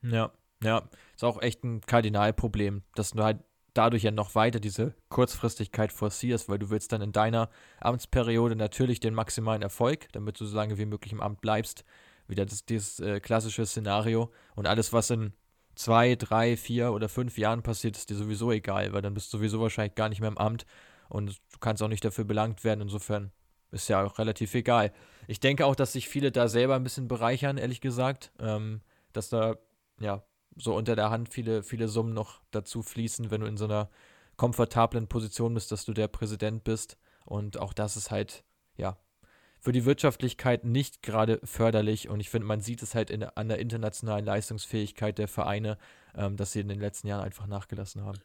Ja, 0.01 0.33
ja, 0.65 0.89
ist 1.15 1.23
auch 1.23 1.43
echt 1.43 1.63
ein 1.65 1.83
Kardinalproblem, 1.83 2.83
dass 2.95 3.11
du 3.11 3.23
halt 3.23 3.41
dadurch 3.75 4.05
ja 4.05 4.11
noch 4.11 4.35
weiter 4.35 4.59
diese 4.59 4.95
Kurzfristigkeit 5.11 5.93
forcierst, 5.93 6.49
weil 6.49 6.59
du 6.59 6.71
willst 6.71 6.93
dann 6.93 7.03
in 7.03 7.13
deiner 7.13 7.51
Amtsperiode 7.81 8.57
natürlich 8.57 9.01
den 9.01 9.13
maximalen 9.13 9.61
Erfolg, 9.61 10.11
damit 10.13 10.41
du 10.41 10.47
so 10.47 10.57
lange 10.57 10.79
wie 10.79 10.87
möglich 10.87 11.13
im 11.13 11.21
Amt 11.21 11.43
bleibst. 11.43 11.85
Wieder 12.27 12.47
das, 12.47 12.65
dieses 12.65 13.01
äh, 13.01 13.21
klassische 13.21 13.67
Szenario. 13.67 14.33
Und 14.55 14.67
alles, 14.67 14.95
was 14.95 15.11
in 15.11 15.35
zwei, 15.75 16.15
drei, 16.17 16.57
vier 16.57 16.93
oder 16.93 17.09
fünf 17.09 17.39
Jahren 17.39 17.63
passiert, 17.63 17.97
ist 17.97 18.11
dir 18.11 18.17
sowieso 18.17 18.53
egal, 18.53 18.93
weil 18.93 19.03
dann 19.03 19.15
bist 19.15 19.33
du 19.33 19.39
sowieso 19.39 19.61
wahrscheinlich 19.61 19.95
gar 19.95 20.09
nicht 20.09 20.21
mehr 20.21 20.31
im 20.31 20.39
Amt 20.39 20.67
und 21.09 21.41
du 21.53 21.59
kannst 21.61 21.83
auch 21.83 21.89
nicht 21.89 22.05
dafür 22.05 22.25
belangt 22.25 22.65
werden. 22.65 22.81
Insofern 22.81 23.33
ist 23.71 23.89
ja 23.89 24.05
auch 24.05 24.19
relativ 24.19 24.55
egal. 24.55 24.93
Ich 25.27 25.41
denke 25.41 25.67
auch, 25.67 25.75
dass 25.75 25.93
sich 25.93 26.09
viele 26.09 26.31
da 26.33 26.49
selber 26.49 26.77
ein 26.77 26.83
bisschen 26.83 27.09
bereichern, 27.09 27.59
ehrlich 27.59 27.81
gesagt. 27.81 28.33
Ähm, 28.39 28.83
dass 29.13 29.29
da 29.29 29.57
ja 30.01 30.23
so 30.57 30.75
unter 30.75 30.97
der 30.97 31.11
Hand 31.11 31.29
viele, 31.29 31.63
viele 31.63 31.89
Summen 31.89 32.15
noch 32.15 32.43
dazu 32.51 32.83
fließen, 32.83 33.31
wenn 33.31 33.41
du 33.41 33.47
in 33.47 33.57
so 33.57 33.65
einer 33.65 33.91
komfortablen 34.37 35.09
Position 35.09 35.55
bist, 35.55 35.73
dass 35.73 35.85
du 35.85 35.93
der 35.93 36.09
Präsident 36.09 36.65
bist. 36.65 36.99
Und 37.25 37.59
auch 37.59 37.73
das 37.73 37.97
ist 37.97 38.11
halt, 38.11 38.45
ja, 38.77 38.99
für 39.63 39.71
die 39.71 39.85
Wirtschaftlichkeit 39.85 40.65
nicht 40.65 41.03
gerade 41.03 41.41
förderlich. 41.45 42.09
Und 42.09 42.19
ich 42.19 42.29
finde, 42.29 42.49
man 42.49 42.61
sieht 42.61 42.83
es 42.83 42.97
halt 42.97 43.11
in, 43.11 43.23
an 43.23 43.49
der 43.49 43.61
internationalen 43.61 44.25
Leistungsfähigkeit 44.25 45.17
der 45.19 45.29
Vereine, 45.29 45.79
ähm, 46.17 46.37
dass 46.37 46.53
sie 46.53 46.61
in 46.61 46.69
den 46.69 46.81
letzten 46.81 47.07
Jahren 47.07 47.25
einfach 47.25 47.47
nachgelassen 47.47 48.05
haben. 48.05 48.19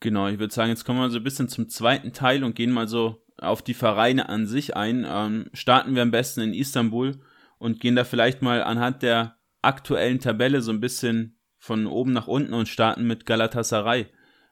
Genau, 0.00 0.28
ich 0.28 0.38
würde 0.38 0.52
sagen, 0.52 0.68
jetzt 0.68 0.84
kommen 0.84 1.00
wir 1.00 1.10
so 1.10 1.16
ein 1.16 1.24
bisschen 1.24 1.48
zum 1.48 1.70
zweiten 1.70 2.12
Teil 2.12 2.44
und 2.44 2.54
gehen 2.54 2.70
mal 2.70 2.86
so 2.86 3.24
auf 3.38 3.62
die 3.62 3.74
Vereine 3.74 4.28
an 4.28 4.46
sich 4.46 4.76
ein. 4.76 5.06
Ähm, 5.08 5.48
starten 5.54 5.94
wir 5.94 6.02
am 6.02 6.10
besten 6.10 6.42
in 6.42 6.54
Istanbul 6.54 7.18
und 7.56 7.80
gehen 7.80 7.96
da 7.96 8.04
vielleicht 8.04 8.42
mal 8.42 8.62
anhand 8.62 9.02
der 9.02 9.38
aktuellen 9.62 10.20
Tabelle 10.20 10.60
so 10.60 10.70
ein 10.70 10.80
bisschen 10.80 11.38
von 11.56 11.86
oben 11.86 12.12
nach 12.12 12.28
unten 12.28 12.52
und 12.52 12.68
starten 12.68 13.06
mit 13.06 13.24
Galatasaray. 13.24 14.06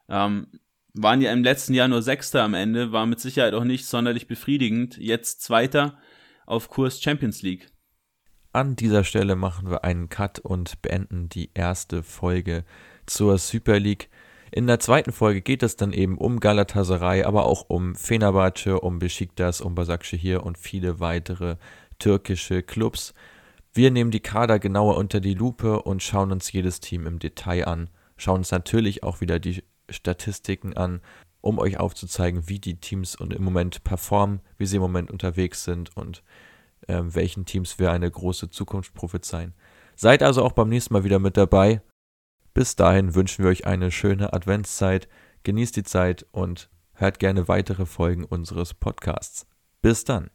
Ähm, 0.09 0.47
waren 0.93 1.21
ja 1.21 1.31
im 1.31 1.43
letzten 1.43 1.75
Jahr 1.75 1.87
nur 1.87 2.01
Sechster 2.01 2.43
am 2.43 2.55
Ende, 2.55 2.91
war 2.91 3.05
mit 3.05 3.19
Sicherheit 3.19 3.53
auch 3.53 3.63
nicht 3.63 3.85
sonderlich 3.85 4.27
befriedigend. 4.27 4.97
Jetzt 4.97 5.41
Zweiter 5.41 5.99
auf 6.47 6.69
Kurs 6.69 7.01
Champions 7.01 7.43
League. 7.43 7.67
An 8.53 8.75
dieser 8.75 9.03
Stelle 9.03 9.35
machen 9.35 9.69
wir 9.69 9.83
einen 9.83 10.09
Cut 10.09 10.39
und 10.39 10.81
beenden 10.81 11.29
die 11.29 11.51
erste 11.53 12.01
Folge 12.01 12.63
zur 13.05 13.37
Super 13.37 13.79
League. 13.79 14.09
In 14.49 14.65
der 14.65 14.79
zweiten 14.79 15.11
Folge 15.11 15.41
geht 15.41 15.61
es 15.61 15.75
dann 15.75 15.93
eben 15.93 16.17
um 16.17 16.39
Galatasaray, 16.39 17.23
aber 17.23 17.45
auch 17.45 17.65
um 17.67 17.95
Fenerbahce, 17.95 18.79
um 18.79 18.97
Besiktas, 18.97 19.61
um 19.61 19.75
Basakşehir 19.75 20.43
und 20.43 20.57
viele 20.57 20.99
weitere 20.99 21.57
türkische 21.99 22.63
Clubs. 22.63 23.13
Wir 23.73 23.91
nehmen 23.91 24.09
die 24.09 24.21
Kader 24.21 24.57
genauer 24.57 24.97
unter 24.97 25.19
die 25.19 25.33
Lupe 25.33 25.83
und 25.83 26.01
schauen 26.01 26.31
uns 26.31 26.51
jedes 26.51 26.79
Team 26.79 27.05
im 27.05 27.19
Detail 27.19 27.67
an, 27.67 27.89
schauen 28.15 28.39
uns 28.39 28.51
natürlich 28.51 29.03
auch 29.03 29.21
wieder 29.21 29.37
die 29.37 29.63
Statistiken 29.89 30.75
an, 30.75 31.01
um 31.41 31.59
euch 31.59 31.79
aufzuzeigen, 31.79 32.47
wie 32.49 32.59
die 32.59 32.79
Teams 32.79 33.15
im 33.15 33.43
Moment 33.43 33.83
performen, 33.83 34.41
wie 34.57 34.65
sie 34.65 34.77
im 34.77 34.81
Moment 34.81 35.11
unterwegs 35.11 35.63
sind 35.63 35.95
und 35.95 36.23
äh, 36.87 37.01
welchen 37.03 37.45
Teams 37.45 37.79
wir 37.79 37.91
eine 37.91 38.09
große 38.09 38.49
Zukunft 38.49 38.93
prophezeien. 38.93 39.53
Seid 39.95 40.23
also 40.23 40.43
auch 40.43 40.51
beim 40.51 40.69
nächsten 40.69 40.93
Mal 40.93 41.03
wieder 41.03 41.19
mit 41.19 41.37
dabei. 41.37 41.81
Bis 42.53 42.75
dahin 42.75 43.15
wünschen 43.15 43.43
wir 43.43 43.51
euch 43.51 43.65
eine 43.65 43.91
schöne 43.91 44.33
Adventszeit, 44.33 45.07
genießt 45.43 45.75
die 45.75 45.83
Zeit 45.83 46.25
und 46.31 46.69
hört 46.93 47.19
gerne 47.19 47.47
weitere 47.47 47.85
Folgen 47.85 48.23
unseres 48.23 48.73
Podcasts. 48.73 49.47
Bis 49.81 50.03
dann. 50.03 50.29